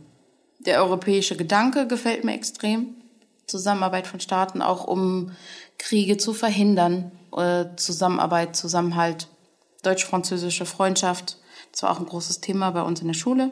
Der 0.61 0.83
europäische 0.83 1.37
Gedanke 1.37 1.87
gefällt 1.87 2.24
mir 2.24 2.35
extrem. 2.35 2.94
Zusammenarbeit 3.46 4.07
von 4.07 4.20
Staaten, 4.20 4.62
auch 4.62 4.85
um 4.85 5.33
Kriege 5.78 6.16
zu 6.16 6.33
verhindern. 6.33 7.12
Äh, 7.37 7.66
Zusammenarbeit, 7.76 8.57
Zusammenhalt, 8.57 9.28
deutsch-französische 9.83 10.64
Freundschaft. 10.64 11.38
Das 11.72 11.83
war 11.83 11.90
auch 11.90 12.00
ein 12.00 12.07
großes 12.07 12.40
Thema 12.40 12.70
bei 12.70 12.83
uns 12.83 13.00
in 13.00 13.09
der 13.09 13.14
Schule. 13.14 13.50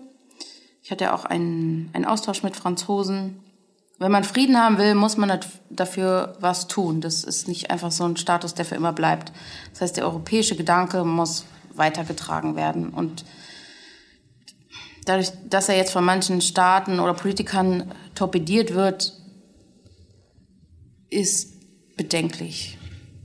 Ich 0.83 0.91
hatte 0.91 1.13
auch 1.13 1.25
einen, 1.25 1.91
einen 1.93 2.05
Austausch 2.05 2.43
mit 2.43 2.57
Franzosen 2.57 3.43
wenn 4.03 4.13
man 4.13 4.25
Frieden 4.25 4.59
haben 4.59 4.79
will, 4.79 4.95
muss 4.95 5.17
man 5.17 5.41
dafür 5.71 6.37
was 6.41 6.69
tun. 6.69 7.01
Das 7.01 7.25
ist 7.25 7.49
nicht 7.49 7.71
einfach 7.71 7.91
so 7.91 8.05
ein 8.05 8.17
Status, 8.17 8.55
der 8.55 8.65
für 8.65 8.75
immer 8.75 8.93
bleibt. 8.93 9.33
Das 9.71 9.81
heißt, 9.81 9.97
der 9.97 10.05
europäische 10.05 10.57
Gedanke 10.57 11.05
muss 11.05 11.45
weitergetragen 11.75 12.57
werden. 12.57 12.91
Und 12.91 13.25
dadurch, 15.05 15.31
dass 15.49 15.69
er 15.69 15.77
jetzt 15.77 15.93
von 15.93 16.05
manchen 16.05 16.41
Staaten 16.41 17.01
oder 17.01 17.15
Politikern 17.15 17.93
torpediert 18.15 18.75
wird, 18.75 19.15
ist 21.11 21.97
bedenklich, 21.97 22.79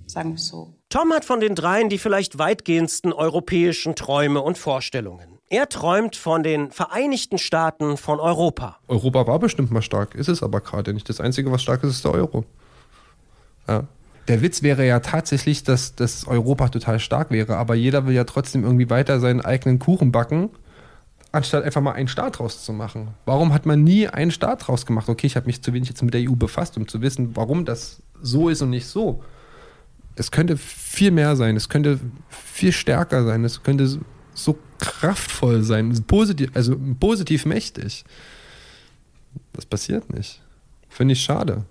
sagen 0.06 0.32
wir 0.32 0.36
es 0.36 0.48
so. 0.48 0.76
Tom 0.90 1.12
hat 1.12 1.26
von 1.26 1.40
den 1.40 1.56
dreien 1.56 1.90
die 1.90 1.98
vielleicht 1.98 2.38
weitgehendsten 2.38 3.12
europäischen 3.12 3.96
Träume 3.96 4.42
und 4.42 4.58
Vorstellungen. 4.58 5.37
Er 5.50 5.70
träumt 5.70 6.18
von 6.18 6.44
den 6.44 6.72
Vereinigten 6.72 7.38
Staaten 7.38 7.96
von 7.96 8.20
Europa. 8.20 8.80
Europa 8.90 9.28
war 9.28 9.40
bestimmt 9.40 9.72
mal 9.72 9.82
stark, 9.82 10.14
ist 10.14 10.28
es 10.28 10.44
aber 10.44 10.60
gerade 10.60 10.94
nicht. 10.94 11.08
Das 11.08 11.22
Einzige, 11.22 11.50
was 11.52 11.62
stark 11.62 11.84
ist, 11.84 11.92
ist 11.92 12.06
der 12.06 12.12
Euro. 12.12 12.44
Ja. 13.68 13.84
der 14.28 14.42
Witz 14.42 14.62
wäre 14.62 14.86
ja 14.86 15.00
tatsächlich, 15.02 15.64
dass, 15.64 15.96
dass 15.96 16.26
Europa 16.26 16.70
total 16.70 17.00
stark 17.00 17.32
wäre, 17.32 17.58
aber 17.58 17.76
jeder 17.76 18.06
will 18.06 18.16
ja 18.16 18.24
trotzdem 18.24 18.64
irgendwie 18.64 18.90
weiter 18.90 19.20
seinen 19.20 19.42
eigenen 19.42 19.78
Kuchen 19.80 20.12
backen, 20.12 20.50
anstatt 21.34 21.64
einfach 21.64 21.82
mal 21.82 21.94
einen 21.94 22.08
Staat 22.08 22.40
draus 22.40 22.64
zu 22.64 22.72
machen. 22.74 23.10
Warum 23.26 23.54
hat 23.54 23.66
man 23.66 23.84
nie 23.84 24.08
einen 24.08 24.32
Staat 24.32 24.68
draus 24.68 24.86
gemacht? 24.86 25.08
Okay, 25.10 25.28
ich 25.28 25.36
habe 25.36 25.48
mich 25.48 25.62
zu 25.62 25.74
wenig 25.74 25.90
jetzt 25.90 26.02
mit 26.02 26.14
der 26.14 26.30
EU 26.30 26.36
befasst, 26.36 26.78
um 26.78 26.88
zu 26.88 27.02
wissen, 27.02 27.36
warum 27.36 27.64
das 27.64 28.02
so 28.22 28.50
ist 28.50 28.62
und 28.62 28.70
nicht 28.70 28.88
so. 28.88 29.24
Es 30.16 30.32
könnte 30.32 30.58
viel 30.58 31.12
mehr 31.12 31.36
sein, 31.36 31.56
es 31.56 31.70
könnte 31.70 32.00
viel 32.30 32.72
stärker 32.72 33.24
sein, 33.24 33.46
es 33.46 33.64
könnte 33.64 34.00
so 34.34 34.58
kraftvoll 34.80 35.64
sein, 35.64 36.04
positiv, 36.08 36.52
also 36.54 36.76
positiv 37.00 37.46
mächtig. 37.46 38.06
Das 39.54 39.66
passiert 39.66 40.14
nicht. 40.14 40.42
Finde 40.90 41.14
ich 41.14 41.22
schade. 41.22 41.66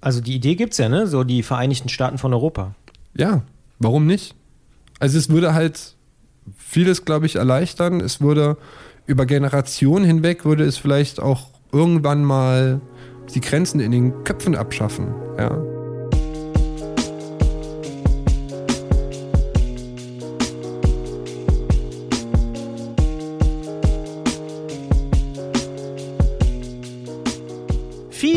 Also 0.00 0.20
die 0.20 0.34
Idee 0.34 0.54
gibt 0.54 0.72
es 0.72 0.78
ja, 0.78 0.88
ne? 0.88 1.06
So 1.06 1.24
die 1.24 1.42
Vereinigten 1.42 1.88
Staaten 1.88 2.18
von 2.18 2.34
Europa. 2.34 2.74
Ja, 3.16 3.42
warum 3.78 4.06
nicht? 4.06 4.34
Also 5.00 5.18
es 5.18 5.28
würde 5.28 5.54
halt 5.54 5.94
vieles, 6.56 7.04
glaube 7.04 7.26
ich, 7.26 7.36
erleichtern. 7.36 8.00
Es 8.00 8.20
würde 8.20 8.56
über 9.06 9.26
Generationen 9.26 10.04
hinweg 10.04 10.44
würde 10.44 10.64
es 10.64 10.76
vielleicht 10.76 11.20
auch 11.20 11.48
irgendwann 11.72 12.24
mal 12.24 12.80
die 13.34 13.40
Grenzen 13.40 13.80
in 13.80 13.92
den 13.92 14.24
Köpfen 14.24 14.54
abschaffen. 14.54 15.14
Ja. 15.38 15.73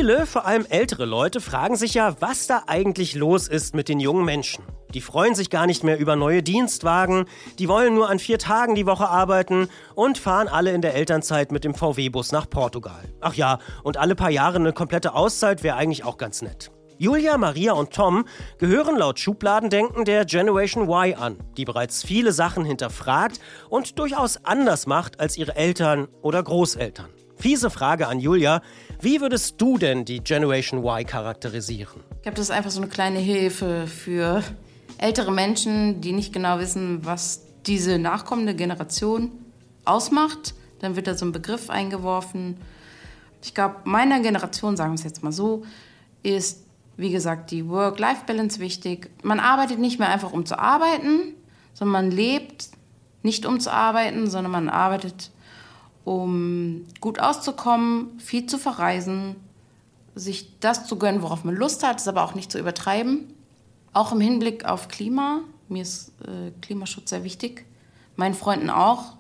Viele, 0.08 0.26
vor 0.26 0.46
allem 0.46 0.66
ältere 0.70 1.04
Leute, 1.04 1.42
fragen 1.42 1.76
sich 1.76 1.96
ja, 1.96 2.16
was 2.22 2.48
da 2.48 2.64
eigentlich 2.68 3.14
los 3.14 3.50
ist 3.50 3.76
mit 3.76 3.90
den 3.90 4.00
jungen 4.00 4.24
Menschen. 4.24 4.64
Die 4.94 5.02
freuen 5.02 5.36
sich 5.36 5.50
gar 5.50 5.68
nicht 5.68 5.84
mehr 5.84 6.00
über 6.00 6.16
neue 6.16 6.42
Dienstwagen, 6.42 7.26
die 7.60 7.68
wollen 7.68 7.94
nur 7.94 8.10
an 8.10 8.18
vier 8.18 8.40
Tagen 8.40 8.74
die 8.74 8.86
Woche 8.86 9.10
arbeiten 9.10 9.68
und 9.96 10.18
fahren 10.18 10.48
alle 10.48 10.72
in 10.72 10.82
der 10.82 10.94
Elternzeit 10.94 11.52
mit 11.52 11.66
dem 11.66 11.76
VW-Bus 11.76 12.32
nach 12.32 12.50
Portugal. 12.50 13.04
Ach 13.20 13.34
ja, 13.34 13.60
und 13.84 13.98
alle 13.98 14.16
paar 14.16 14.30
Jahre 14.30 14.56
eine 14.56 14.72
komplette 14.72 15.14
Auszeit 15.14 15.62
wäre 15.62 15.76
eigentlich 15.76 16.06
auch 16.06 16.18
ganz 16.18 16.42
nett. 16.42 16.72
Julia, 16.98 17.38
Maria 17.38 17.74
und 17.74 17.92
Tom 17.92 18.24
gehören 18.60 18.96
laut 18.96 19.20
Schubladendenken 19.20 20.06
der 20.06 20.24
Generation 20.24 20.88
Y 20.88 21.16
an, 21.16 21.38
die 21.58 21.66
bereits 21.66 22.02
viele 22.02 22.32
Sachen 22.32 22.64
hinterfragt 22.64 23.42
und 23.68 24.00
durchaus 24.00 24.46
anders 24.46 24.88
macht 24.88 25.20
als 25.20 25.38
ihre 25.38 25.58
Eltern 25.58 26.08
oder 26.22 26.42
Großeltern. 26.42 27.10
Fiese 27.38 27.70
Frage 27.70 28.08
an 28.08 28.20
Julia. 28.20 28.62
Wie 29.00 29.22
würdest 29.22 29.62
du 29.62 29.78
denn 29.78 30.06
die 30.06 30.24
Generation 30.24 30.84
Y 30.84 31.06
charakterisieren? 31.06 32.04
Ich 32.16 32.22
glaube, 32.24 32.36
das 32.36 32.48
ist 32.48 32.52
einfach 32.52 32.72
so 32.72 32.82
eine 32.82 32.90
kleine 32.90 33.20
Hilfe 33.20 33.86
für 33.86 34.44
ältere 34.98 35.32
Menschen, 35.32 36.02
die 36.02 36.14
nicht 36.14 36.34
genau 36.34 36.58
wissen, 36.58 37.06
was 37.06 37.44
diese 37.68 38.00
nachkommende 38.00 38.56
Generation 38.56 39.32
ausmacht. 39.86 40.56
Dann 40.80 40.96
wird 40.96 41.06
da 41.06 41.14
so 41.14 41.26
ein 41.26 41.32
Begriff 41.32 41.70
eingeworfen. 41.70 42.58
Ich 43.44 43.54
glaube, 43.54 43.76
meiner 43.84 44.20
Generation, 44.20 44.76
sagen 44.76 44.92
wir 44.92 44.96
es 44.96 45.04
jetzt 45.04 45.22
mal 45.22 45.32
so, 45.32 45.64
ist, 46.24 46.64
wie 46.98 47.12
gesagt, 47.12 47.52
die 47.52 47.70
Work-Life-Balance 47.70 48.60
wichtig. 48.60 49.12
Man 49.22 49.40
arbeitet 49.40 49.78
nicht 49.78 50.00
mehr 50.00 50.10
einfach, 50.10 50.34
um 50.34 50.46
zu 50.48 50.58
arbeiten, 50.58 51.36
sondern 51.76 51.92
man 52.06 52.12
lebt 52.12 52.70
nicht 53.22 53.46
um 53.46 53.60
zu 53.60 53.72
arbeiten, 53.72 54.28
sondern 54.28 54.52
man 54.52 54.70
arbeitet 54.70 55.30
um 56.08 56.86
gut 57.02 57.20
auszukommen, 57.20 58.18
viel 58.18 58.46
zu 58.46 58.58
verreisen, 58.58 59.36
sich 60.16 60.58
das 60.62 60.88
zu 60.88 60.98
gönnen, 60.98 61.22
worauf 61.22 61.44
man 61.44 61.54
Lust 61.54 61.86
hat, 61.86 62.00
es 62.00 62.08
aber 62.08 62.24
auch 62.24 62.34
nicht 62.34 62.50
zu 62.50 62.58
übertreiben. 62.58 63.34
Auch 63.92 64.14
im 64.14 64.22
Hinblick 64.22 64.64
auf 64.64 64.88
Klima. 64.88 65.42
Mir 65.68 65.82
ist 65.82 66.14
äh, 66.22 66.52
Klimaschutz 66.62 67.10
sehr 67.10 67.26
wichtig. 67.26 67.66
Meinen 68.16 68.36
Freunden 68.36 68.70
auch. 68.70 69.18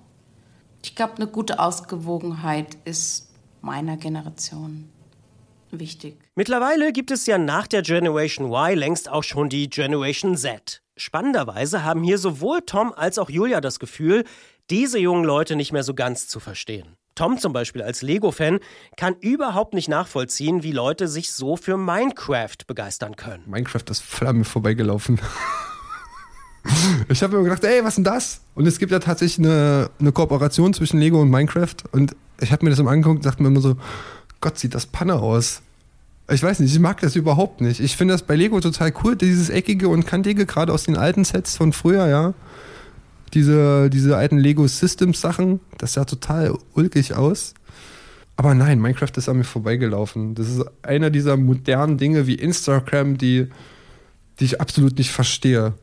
Ich 0.81 0.95
glaube, 0.95 1.17
eine 1.17 1.27
gute 1.27 1.59
Ausgewogenheit 1.59 2.77
ist 2.85 3.31
meiner 3.59 3.97
Generation 3.97 4.87
wichtig. 5.71 6.17
Mittlerweile 6.35 6.91
gibt 6.91 7.11
es 7.11 7.25
ja 7.25 7.37
nach 7.37 7.67
der 7.67 7.81
Generation 7.81 8.51
Y 8.51 8.77
längst 8.77 9.09
auch 9.09 9.23
schon 9.23 9.49
die 9.49 9.69
Generation 9.69 10.35
Z. 10.37 10.81
Spannenderweise 10.95 11.83
haben 11.83 12.03
hier 12.03 12.17
sowohl 12.17 12.61
Tom 12.65 12.93
als 12.93 13.19
auch 13.19 13.29
Julia 13.29 13.61
das 13.61 13.79
Gefühl, 13.79 14.23
diese 14.69 14.99
jungen 14.99 15.23
Leute 15.23 15.55
nicht 15.55 15.71
mehr 15.71 15.83
so 15.83 15.93
ganz 15.93 16.27
zu 16.27 16.39
verstehen. 16.39 16.97
Tom 17.15 17.39
zum 17.39 17.51
Beispiel 17.51 17.81
als 17.81 18.01
Lego-Fan 18.01 18.59
kann 18.95 19.15
überhaupt 19.19 19.73
nicht 19.73 19.89
nachvollziehen, 19.89 20.61
wie 20.61 20.71
Leute 20.71 21.07
sich 21.07 21.31
so 21.31 21.55
für 21.55 21.75
Minecraft 21.75 22.57
begeistern 22.67 23.15
können. 23.15 23.43
Minecraft 23.47 23.83
ist 23.89 24.03
voll 24.03 24.27
an 24.27 24.37
mir 24.37 24.43
vorbeigelaufen. 24.43 25.19
ich 27.09 27.23
habe 27.23 27.37
mir 27.37 27.43
gedacht, 27.43 27.63
ey, 27.63 27.83
was 27.83 27.89
ist 27.89 27.95
denn 27.95 28.03
das? 28.03 28.41
Und 28.53 28.67
es 28.67 28.77
gibt 28.77 28.91
ja 28.91 28.99
tatsächlich 28.99 29.45
eine, 29.45 29.89
eine 29.99 30.11
Kooperation 30.11 30.73
zwischen 30.73 30.99
Lego 30.99 31.19
und 31.19 31.29
Minecraft. 31.29 31.75
Und 31.91 32.15
ich 32.39 32.51
habe 32.51 32.65
mir 32.65 32.69
das 32.69 32.79
immer 32.79 32.91
angeguckt 32.91 33.17
und 33.17 33.25
dachte 33.25 33.41
mir 33.41 33.49
immer 33.49 33.61
so, 33.61 33.75
Gott, 34.41 34.57
sieht 34.59 34.75
das 34.75 34.85
Panne 34.85 35.15
aus. 35.15 35.61
Ich 36.29 36.43
weiß 36.43 36.59
nicht, 36.59 36.73
ich 36.73 36.79
mag 36.79 36.99
das 37.01 37.15
überhaupt 37.15 37.61
nicht. 37.61 37.79
Ich 37.79 37.95
finde 37.95 38.13
das 38.13 38.23
bei 38.23 38.35
Lego 38.35 38.59
total 38.59 38.93
cool, 39.03 39.15
dieses 39.15 39.49
eckige 39.49 39.87
und 39.87 40.05
kantige, 40.05 40.45
gerade 40.45 40.73
aus 40.73 40.83
den 40.83 40.97
alten 40.97 41.23
Sets 41.23 41.55
von 41.55 41.71
früher, 41.71 42.07
ja 42.07 42.33
diese, 43.33 43.89
diese 43.89 44.17
alten 44.17 44.37
Lego 44.37 44.67
Systems 44.67 45.21
Sachen. 45.21 45.59
Das 45.77 45.93
sah 45.93 46.05
total 46.05 46.57
ulkig 46.73 47.13
aus. 47.13 47.53
Aber 48.35 48.53
nein, 48.53 48.79
Minecraft 48.79 49.11
ist 49.15 49.29
an 49.29 49.37
mir 49.37 49.43
vorbeigelaufen. 49.43 50.35
Das 50.35 50.47
ist 50.47 50.63
einer 50.83 51.09
dieser 51.09 51.37
modernen 51.37 51.97
Dinge 51.97 52.27
wie 52.27 52.35
Instagram, 52.35 53.17
die, 53.17 53.47
die 54.39 54.45
ich 54.45 54.61
absolut 54.61 54.97
nicht 54.97 55.11
verstehe. 55.11 55.73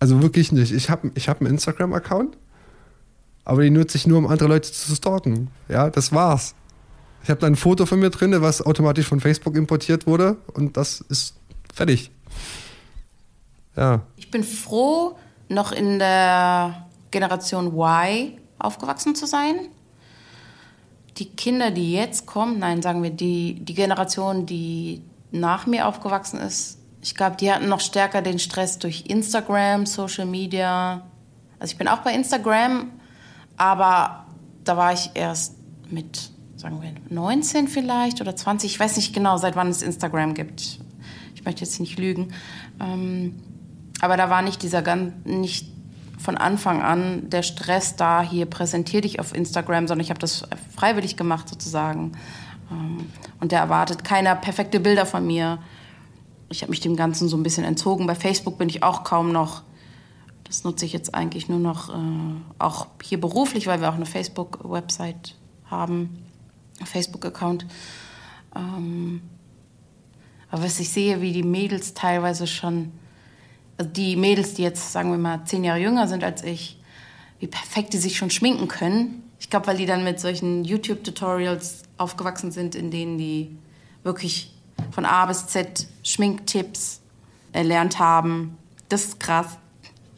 Also 0.00 0.22
wirklich 0.22 0.52
nicht. 0.52 0.72
Ich 0.72 0.90
habe 0.90 1.10
ich 1.14 1.28
hab 1.28 1.40
einen 1.40 1.50
Instagram-Account, 1.50 2.36
aber 3.44 3.62
den 3.62 3.74
nutze 3.74 3.96
ich 3.96 4.06
nur, 4.06 4.18
um 4.18 4.26
andere 4.26 4.48
Leute 4.48 4.70
zu 4.72 4.94
stalken. 4.94 5.48
Ja, 5.68 5.90
das 5.90 6.12
war's. 6.12 6.54
Ich 7.22 7.30
habe 7.30 7.40
da 7.40 7.46
ein 7.46 7.56
Foto 7.56 7.84
von 7.86 7.98
mir 7.98 8.10
drin, 8.10 8.34
was 8.40 8.64
automatisch 8.64 9.06
von 9.06 9.20
Facebook 9.20 9.56
importiert 9.56 10.06
wurde 10.06 10.36
und 10.54 10.76
das 10.76 11.00
ist 11.00 11.34
fertig. 11.74 12.10
Ja. 13.76 14.02
Ich 14.16 14.30
bin 14.30 14.44
froh, 14.44 15.16
noch 15.48 15.72
in 15.72 15.98
der 15.98 16.86
Generation 17.10 17.68
Y 17.68 18.32
aufgewachsen 18.58 19.14
zu 19.14 19.26
sein. 19.26 19.54
Die 21.16 21.30
Kinder, 21.30 21.70
die 21.70 21.92
jetzt 21.92 22.26
kommen, 22.26 22.58
nein, 22.58 22.82
sagen 22.82 23.02
wir, 23.02 23.10
die, 23.10 23.54
die 23.60 23.74
Generation, 23.74 24.46
die 24.46 25.02
nach 25.30 25.66
mir 25.66 25.86
aufgewachsen 25.86 26.38
ist, 26.38 26.78
ich 27.00 27.14
glaube, 27.14 27.36
die 27.36 27.52
hatten 27.52 27.68
noch 27.68 27.80
stärker 27.80 28.22
den 28.22 28.38
Stress 28.38 28.78
durch 28.78 29.04
Instagram, 29.06 29.86
Social 29.86 30.26
Media. 30.26 31.02
Also 31.58 31.72
ich 31.72 31.78
bin 31.78 31.88
auch 31.88 31.98
bei 31.98 32.12
Instagram, 32.12 32.90
aber 33.56 34.26
da 34.64 34.76
war 34.76 34.92
ich 34.92 35.10
erst 35.14 35.54
mit, 35.90 36.30
sagen 36.58 36.82
wir, 36.82 36.92
19 37.08 37.68
vielleicht 37.68 38.20
oder 38.20 38.34
20. 38.34 38.72
Ich 38.72 38.80
weiß 38.80 38.96
nicht 38.96 39.14
genau, 39.14 39.36
seit 39.38 39.56
wann 39.56 39.68
es 39.68 39.80
Instagram 39.80 40.34
gibt. 40.34 40.80
Ich 41.34 41.44
möchte 41.44 41.62
jetzt 41.62 41.78
nicht 41.80 41.98
lügen. 41.98 42.34
Ähm, 42.80 43.36
aber 44.00 44.16
da 44.16 44.28
war 44.28 44.42
nicht 44.42 44.62
dieser 44.62 44.82
ganz, 44.82 45.12
nicht 45.24 45.68
von 46.18 46.36
Anfang 46.36 46.82
an 46.82 47.30
der 47.30 47.42
Stress 47.42 47.94
da, 47.94 48.22
hier 48.22 48.46
präsentiere 48.46 49.02
dich 49.02 49.20
auf 49.20 49.34
Instagram, 49.34 49.86
sondern 49.86 50.04
ich 50.04 50.10
habe 50.10 50.18
das 50.18 50.44
freiwillig 50.74 51.16
gemacht 51.16 51.48
sozusagen. 51.48 52.12
Ähm, 52.72 53.06
und 53.40 53.52
der 53.52 53.60
erwartet 53.60 54.02
keiner 54.02 54.34
perfekte 54.34 54.80
Bilder 54.80 55.06
von 55.06 55.24
mir. 55.24 55.60
Ich 56.48 56.62
habe 56.62 56.70
mich 56.70 56.80
dem 56.80 56.96
Ganzen 56.96 57.28
so 57.28 57.36
ein 57.36 57.44
bisschen 57.44 57.64
entzogen. 57.64 58.06
Bei 58.08 58.16
Facebook 58.16 58.58
bin 58.58 58.68
ich 58.68 58.82
auch 58.82 59.04
kaum 59.04 59.30
noch. 59.30 59.62
Das 60.42 60.64
nutze 60.64 60.86
ich 60.86 60.92
jetzt 60.92 61.14
eigentlich 61.14 61.48
nur 61.48 61.60
noch, 61.60 61.90
äh, 61.90 61.92
auch 62.58 62.88
hier 63.02 63.20
beruflich, 63.20 63.68
weil 63.68 63.80
wir 63.80 63.90
auch 63.90 63.94
eine 63.94 64.06
Facebook-Website 64.06 65.36
haben, 65.66 66.24
Facebook-Account. 66.84 67.66
Ähm, 68.54 69.22
aber 70.50 70.64
was 70.64 70.80
ich 70.80 70.90
sehe, 70.90 71.20
wie 71.20 71.32
die 71.32 71.42
Mädels 71.42 71.94
teilweise 71.94 72.46
schon 72.46 72.92
also 73.78 73.90
die 73.90 74.16
Mädels, 74.16 74.54
die 74.54 74.62
jetzt, 74.62 74.92
sagen 74.92 75.12
wir 75.12 75.18
mal, 75.18 75.44
zehn 75.44 75.62
Jahre 75.62 75.78
jünger 75.78 76.08
sind 76.08 76.24
als 76.24 76.42
ich, 76.42 76.80
wie 77.38 77.46
perfekt 77.46 77.92
die 77.92 77.98
sich 77.98 78.16
schon 78.16 78.30
schminken 78.30 78.66
können. 78.66 79.22
Ich 79.38 79.48
glaube, 79.50 79.68
weil 79.68 79.76
die 79.76 79.86
dann 79.86 80.02
mit 80.02 80.18
solchen 80.18 80.64
YouTube-Tutorials 80.64 81.84
aufgewachsen 81.96 82.50
sind, 82.50 82.74
in 82.74 82.90
denen 82.90 83.18
die 83.18 83.56
wirklich 84.02 84.52
von 84.90 85.04
A 85.04 85.26
bis 85.26 85.46
Z 85.46 85.86
Schminktipps 86.02 87.00
erlernt 87.52 88.00
haben. 88.00 88.58
Das 88.88 89.04
ist 89.04 89.20
krass. 89.20 89.58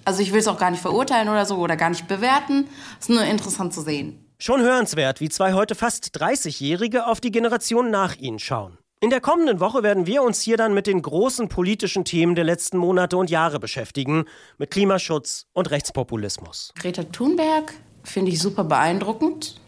Also 0.07 0.23
ich 0.23 0.33
will 0.33 0.41
es 0.41 0.49
auch 0.49 0.59
gar 0.59 0.71
nicht 0.71 0.81
verurteilen 0.81 1.29
oder 1.29 1.45
so 1.45 1.57
oder 1.57 1.77
gar 1.77 1.91
nicht 1.91 2.09
bewerten. 2.09 2.67
Es 2.99 3.11
ist 3.11 3.15
nur 3.15 3.25
interessant 3.25 3.75
zu 3.75 3.83
sehen. 3.83 4.19
Schon 4.43 4.63
hörenswert, 4.63 5.21
wie 5.21 5.29
zwei 5.29 5.53
heute 5.53 5.75
fast 5.75 6.17
30-Jährige 6.17 7.07
auf 7.07 7.21
die 7.21 7.31
Generation 7.31 7.91
nach 7.91 8.17
ihnen 8.17 8.39
schauen. 8.39 8.79
In 8.99 9.11
der 9.11 9.21
kommenden 9.21 9.61
Woche 9.61 9.83
werden 9.83 10.07
wir 10.07 10.23
uns 10.23 10.41
hier 10.41 10.57
dann 10.57 10.73
mit 10.73 10.87
den 10.87 11.03
großen 11.03 11.51
politischen 11.51 12.07
Themen 12.07 12.35
der 12.35 12.45
letzten 12.45 12.79
Monate 12.79 13.19
und 13.19 13.29
Jahre 13.29 13.61
beschäftigen, 13.61 14.25
mit 14.57 14.71
Klimaschutz 14.71 15.45
und 15.53 15.71
Rechtspopulismus. 15.71 16.73
Greta 16.77 17.03
Thunberg 17.03 17.75
finde 18.03 18.31
ich 18.31 18.41
super 18.41 18.65
beeindruckend. 18.65 19.61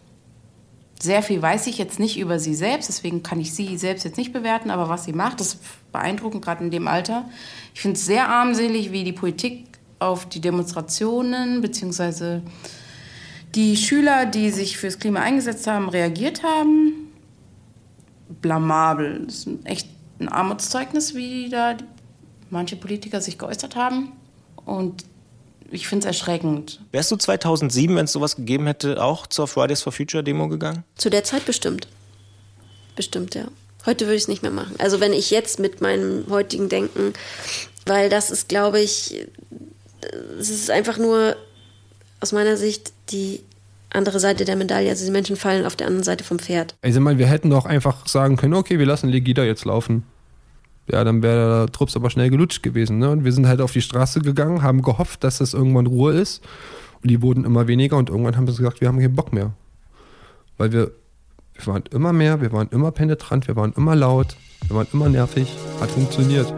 Sehr 0.99 1.23
viel 1.23 1.43
weiß 1.43 1.66
ich 1.66 1.77
jetzt 1.77 1.99
nicht 1.99 2.18
über 2.18 2.39
sie 2.39 2.55
selbst, 2.55 2.89
deswegen 2.89 3.23
kann 3.23 3.41
ich 3.41 3.55
sie 3.55 3.77
selbst 3.77 4.05
jetzt 4.05 4.16
nicht 4.16 4.33
bewerten, 4.33 4.70
aber 4.70 4.89
was 4.89 5.05
sie 5.05 5.12
macht, 5.12 5.43
ist 5.43 5.59
beeindruckend, 5.93 6.43
gerade 6.43 6.64
in 6.64 6.70
dem 6.70 6.89
Alter. 6.89 7.29
Ich 7.75 7.83
finde 7.83 7.99
es 7.99 8.07
sehr 8.07 8.31
armselig, 8.31 8.91
wie 8.91 9.05
die 9.05 9.12
Politik 9.12 9.66
auf 9.99 10.27
die 10.27 10.41
Demonstrationen 10.41 11.61
bzw. 11.61 12.41
die 13.55 13.76
Schüler, 13.76 14.26
die 14.26 14.50
sich 14.50 14.78
fürs 14.78 14.98
Klima 14.98 15.20
eingesetzt 15.20 15.66
haben, 15.66 15.88
reagiert 15.88 16.42
haben. 16.42 17.12
Blamabel. 18.40 19.24
Das 19.26 19.46
ist 19.46 19.48
echt 19.64 19.88
ein 20.18 20.28
Armutszeugnis, 20.28 21.14
wie 21.14 21.48
da 21.48 21.76
manche 22.50 22.76
Politiker 22.76 23.20
sich 23.20 23.38
geäußert 23.38 23.76
haben. 23.76 24.12
Und 24.64 25.05
ich 25.70 25.88
finde 25.88 26.07
es 26.07 26.07
erschreckend. 26.07 26.80
Wärst 26.92 27.11
du 27.11 27.16
2007, 27.16 27.96
wenn 27.96 28.05
es 28.05 28.12
sowas 28.12 28.36
gegeben 28.36 28.66
hätte, 28.66 29.03
auch 29.03 29.26
zur 29.26 29.48
Fridays 29.48 29.82
for 29.82 29.92
Future 29.92 30.22
Demo 30.22 30.48
gegangen? 30.48 30.84
Zu 30.96 31.11
der 31.11 31.24
Zeit 31.24 31.44
bestimmt. 31.44 31.88
Bestimmt, 32.94 33.34
ja. 33.34 33.46
Heute 33.86 34.05
würde 34.05 34.16
ich 34.16 34.22
es 34.22 34.28
nicht 34.28 34.42
mehr 34.42 34.53
machen. 34.53 34.76
Also 34.78 35.00
wenn 35.00 35.12
ich 35.12 35.30
jetzt 35.30 35.59
mit 35.59 35.80
meinem 35.80 36.26
heutigen 36.28 36.68
Denken, 36.68 37.14
weil 37.86 38.09
das 38.09 38.30
ist, 38.30 38.48
glaube 38.48 38.80
ich, 38.80 39.26
es 40.38 40.50
ist 40.50 40.70
einfach 40.70 40.98
nur 40.98 41.36
aus 42.23 42.33
meiner 42.33 42.57
Sicht 42.57 42.93
die 43.11 43.41
andere 43.91 44.20
Seite 44.20 44.45
der 44.45 44.57
Medaille. 44.57 44.89
Also 44.89 45.05
die 45.05 45.11
Menschen 45.11 45.37
fallen 45.37 45.66
auf 45.66 45.77
der 45.77 45.89
anderen 45.89 46.05
Seite 46.05 46.25
vom 46.25 46.39
Pferd. 46.39 46.75
Also 46.81 46.99
ich 46.99 47.05
meine, 47.05 47.18
wir 47.18 47.27
hätten 47.27 47.51
doch 47.51 47.66
einfach 47.66 48.07
sagen 48.07 48.37
können, 48.37 48.55
okay, 48.55 48.79
wir 48.79 48.87
lassen 48.87 49.09
Legida 49.09 49.45
jetzt 49.45 49.64
laufen. 49.64 50.05
Ja, 50.91 51.05
dann 51.05 51.23
wäre 51.23 51.66
der 51.66 51.73
Trupps 51.73 51.97
aber 51.97 52.11
schnell 52.11 52.31
gelutscht 52.31 52.62
gewesen. 52.62 52.99
Ne? 52.99 53.11
Und 53.11 53.25
wir 53.25 53.33
sind 53.33 53.47
halt 53.47 53.61
auf 53.61 53.73
die 53.73 53.83
Straße 53.83 54.20
gegangen, 54.20 54.62
haben 54.62 54.83
gehofft, 54.83 55.25
dass 55.25 55.39
das 55.39 55.53
irgendwann 55.53 55.87
Ruhe 55.87 56.14
ist. 56.14 56.43
Und 57.03 57.11
die 57.11 57.20
wurden 57.23 57.45
immer 57.45 57.66
weniger 57.66 57.97
und 57.97 58.09
irgendwann 58.09 58.37
haben 58.37 58.47
sie 58.47 58.57
gesagt, 58.57 58.81
wir 58.81 58.89
haben 58.89 58.99
keinen 58.99 59.14
Bock 59.14 59.33
mehr. 59.33 59.53
Weil 60.57 60.73
wir, 60.73 60.93
wir 61.55 61.66
waren 61.66 61.83
immer 61.91 62.12
mehr, 62.12 62.41
wir 62.41 62.53
waren 62.53 62.68
immer 62.70 62.93
penetrant, 62.93 63.49
wir 63.49 63.57
waren 63.57 63.73
immer 63.77 63.97
laut, 63.97 64.37
wir 64.68 64.77
waren 64.77 64.87
immer 64.93 65.09
nervig. 65.09 65.49
Hat 65.81 65.91
funktioniert. 65.91 66.53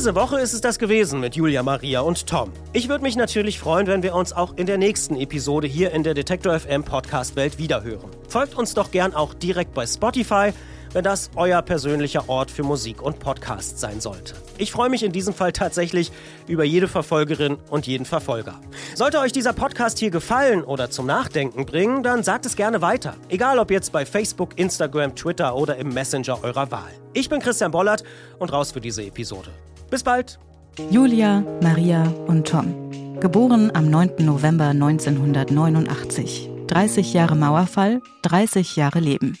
Diese 0.00 0.14
Woche 0.14 0.40
ist 0.40 0.54
es 0.54 0.62
das 0.62 0.78
gewesen 0.78 1.20
mit 1.20 1.36
Julia, 1.36 1.62
Maria 1.62 2.00
und 2.00 2.26
Tom. 2.26 2.54
Ich 2.72 2.88
würde 2.88 3.02
mich 3.02 3.16
natürlich 3.16 3.60
freuen, 3.60 3.86
wenn 3.86 4.02
wir 4.02 4.14
uns 4.14 4.32
auch 4.32 4.56
in 4.56 4.64
der 4.64 4.78
nächsten 4.78 5.14
Episode 5.14 5.66
hier 5.66 5.90
in 5.90 6.02
der 6.04 6.14
Detektor 6.14 6.58
FM 6.58 6.84
Podcast 6.84 7.36
Welt 7.36 7.58
wiederhören. 7.58 8.08
Folgt 8.26 8.54
uns 8.54 8.72
doch 8.72 8.92
gern 8.92 9.12
auch 9.12 9.34
direkt 9.34 9.74
bei 9.74 9.86
Spotify, 9.86 10.54
wenn 10.94 11.04
das 11.04 11.30
euer 11.36 11.60
persönlicher 11.60 12.30
Ort 12.30 12.50
für 12.50 12.62
Musik 12.62 13.02
und 13.02 13.18
Podcast 13.18 13.78
sein 13.78 14.00
sollte. 14.00 14.32
Ich 14.56 14.72
freue 14.72 14.88
mich 14.88 15.02
in 15.02 15.12
diesem 15.12 15.34
Fall 15.34 15.52
tatsächlich 15.52 16.12
über 16.48 16.64
jede 16.64 16.88
Verfolgerin 16.88 17.58
und 17.68 17.86
jeden 17.86 18.06
Verfolger. 18.06 18.58
Sollte 18.94 19.18
euch 19.18 19.32
dieser 19.32 19.52
Podcast 19.52 19.98
hier 19.98 20.10
gefallen 20.10 20.64
oder 20.64 20.90
zum 20.90 21.04
Nachdenken 21.04 21.66
bringen, 21.66 22.02
dann 22.02 22.22
sagt 22.22 22.46
es 22.46 22.56
gerne 22.56 22.80
weiter. 22.80 23.16
Egal 23.28 23.58
ob 23.58 23.70
jetzt 23.70 23.92
bei 23.92 24.06
Facebook, 24.06 24.58
Instagram, 24.58 25.14
Twitter 25.14 25.54
oder 25.54 25.76
im 25.76 25.90
Messenger 25.90 26.42
eurer 26.42 26.70
Wahl. 26.70 26.90
Ich 27.12 27.28
bin 27.28 27.40
Christian 27.40 27.70
Bollert 27.70 28.02
und 28.38 28.50
raus 28.50 28.72
für 28.72 28.80
diese 28.80 29.02
Episode. 29.02 29.50
Bis 29.90 30.04
bald! 30.04 30.38
Julia, 30.88 31.42
Maria 31.62 32.04
und 32.28 32.46
Tom. 32.46 33.18
Geboren 33.18 33.72
am 33.74 33.90
9. 33.90 34.24
November 34.24 34.68
1989. 34.68 36.48
30 36.68 37.12
Jahre 37.12 37.34
Mauerfall, 37.34 38.00
30 38.22 38.76
Jahre 38.76 39.00
Leben. 39.00 39.36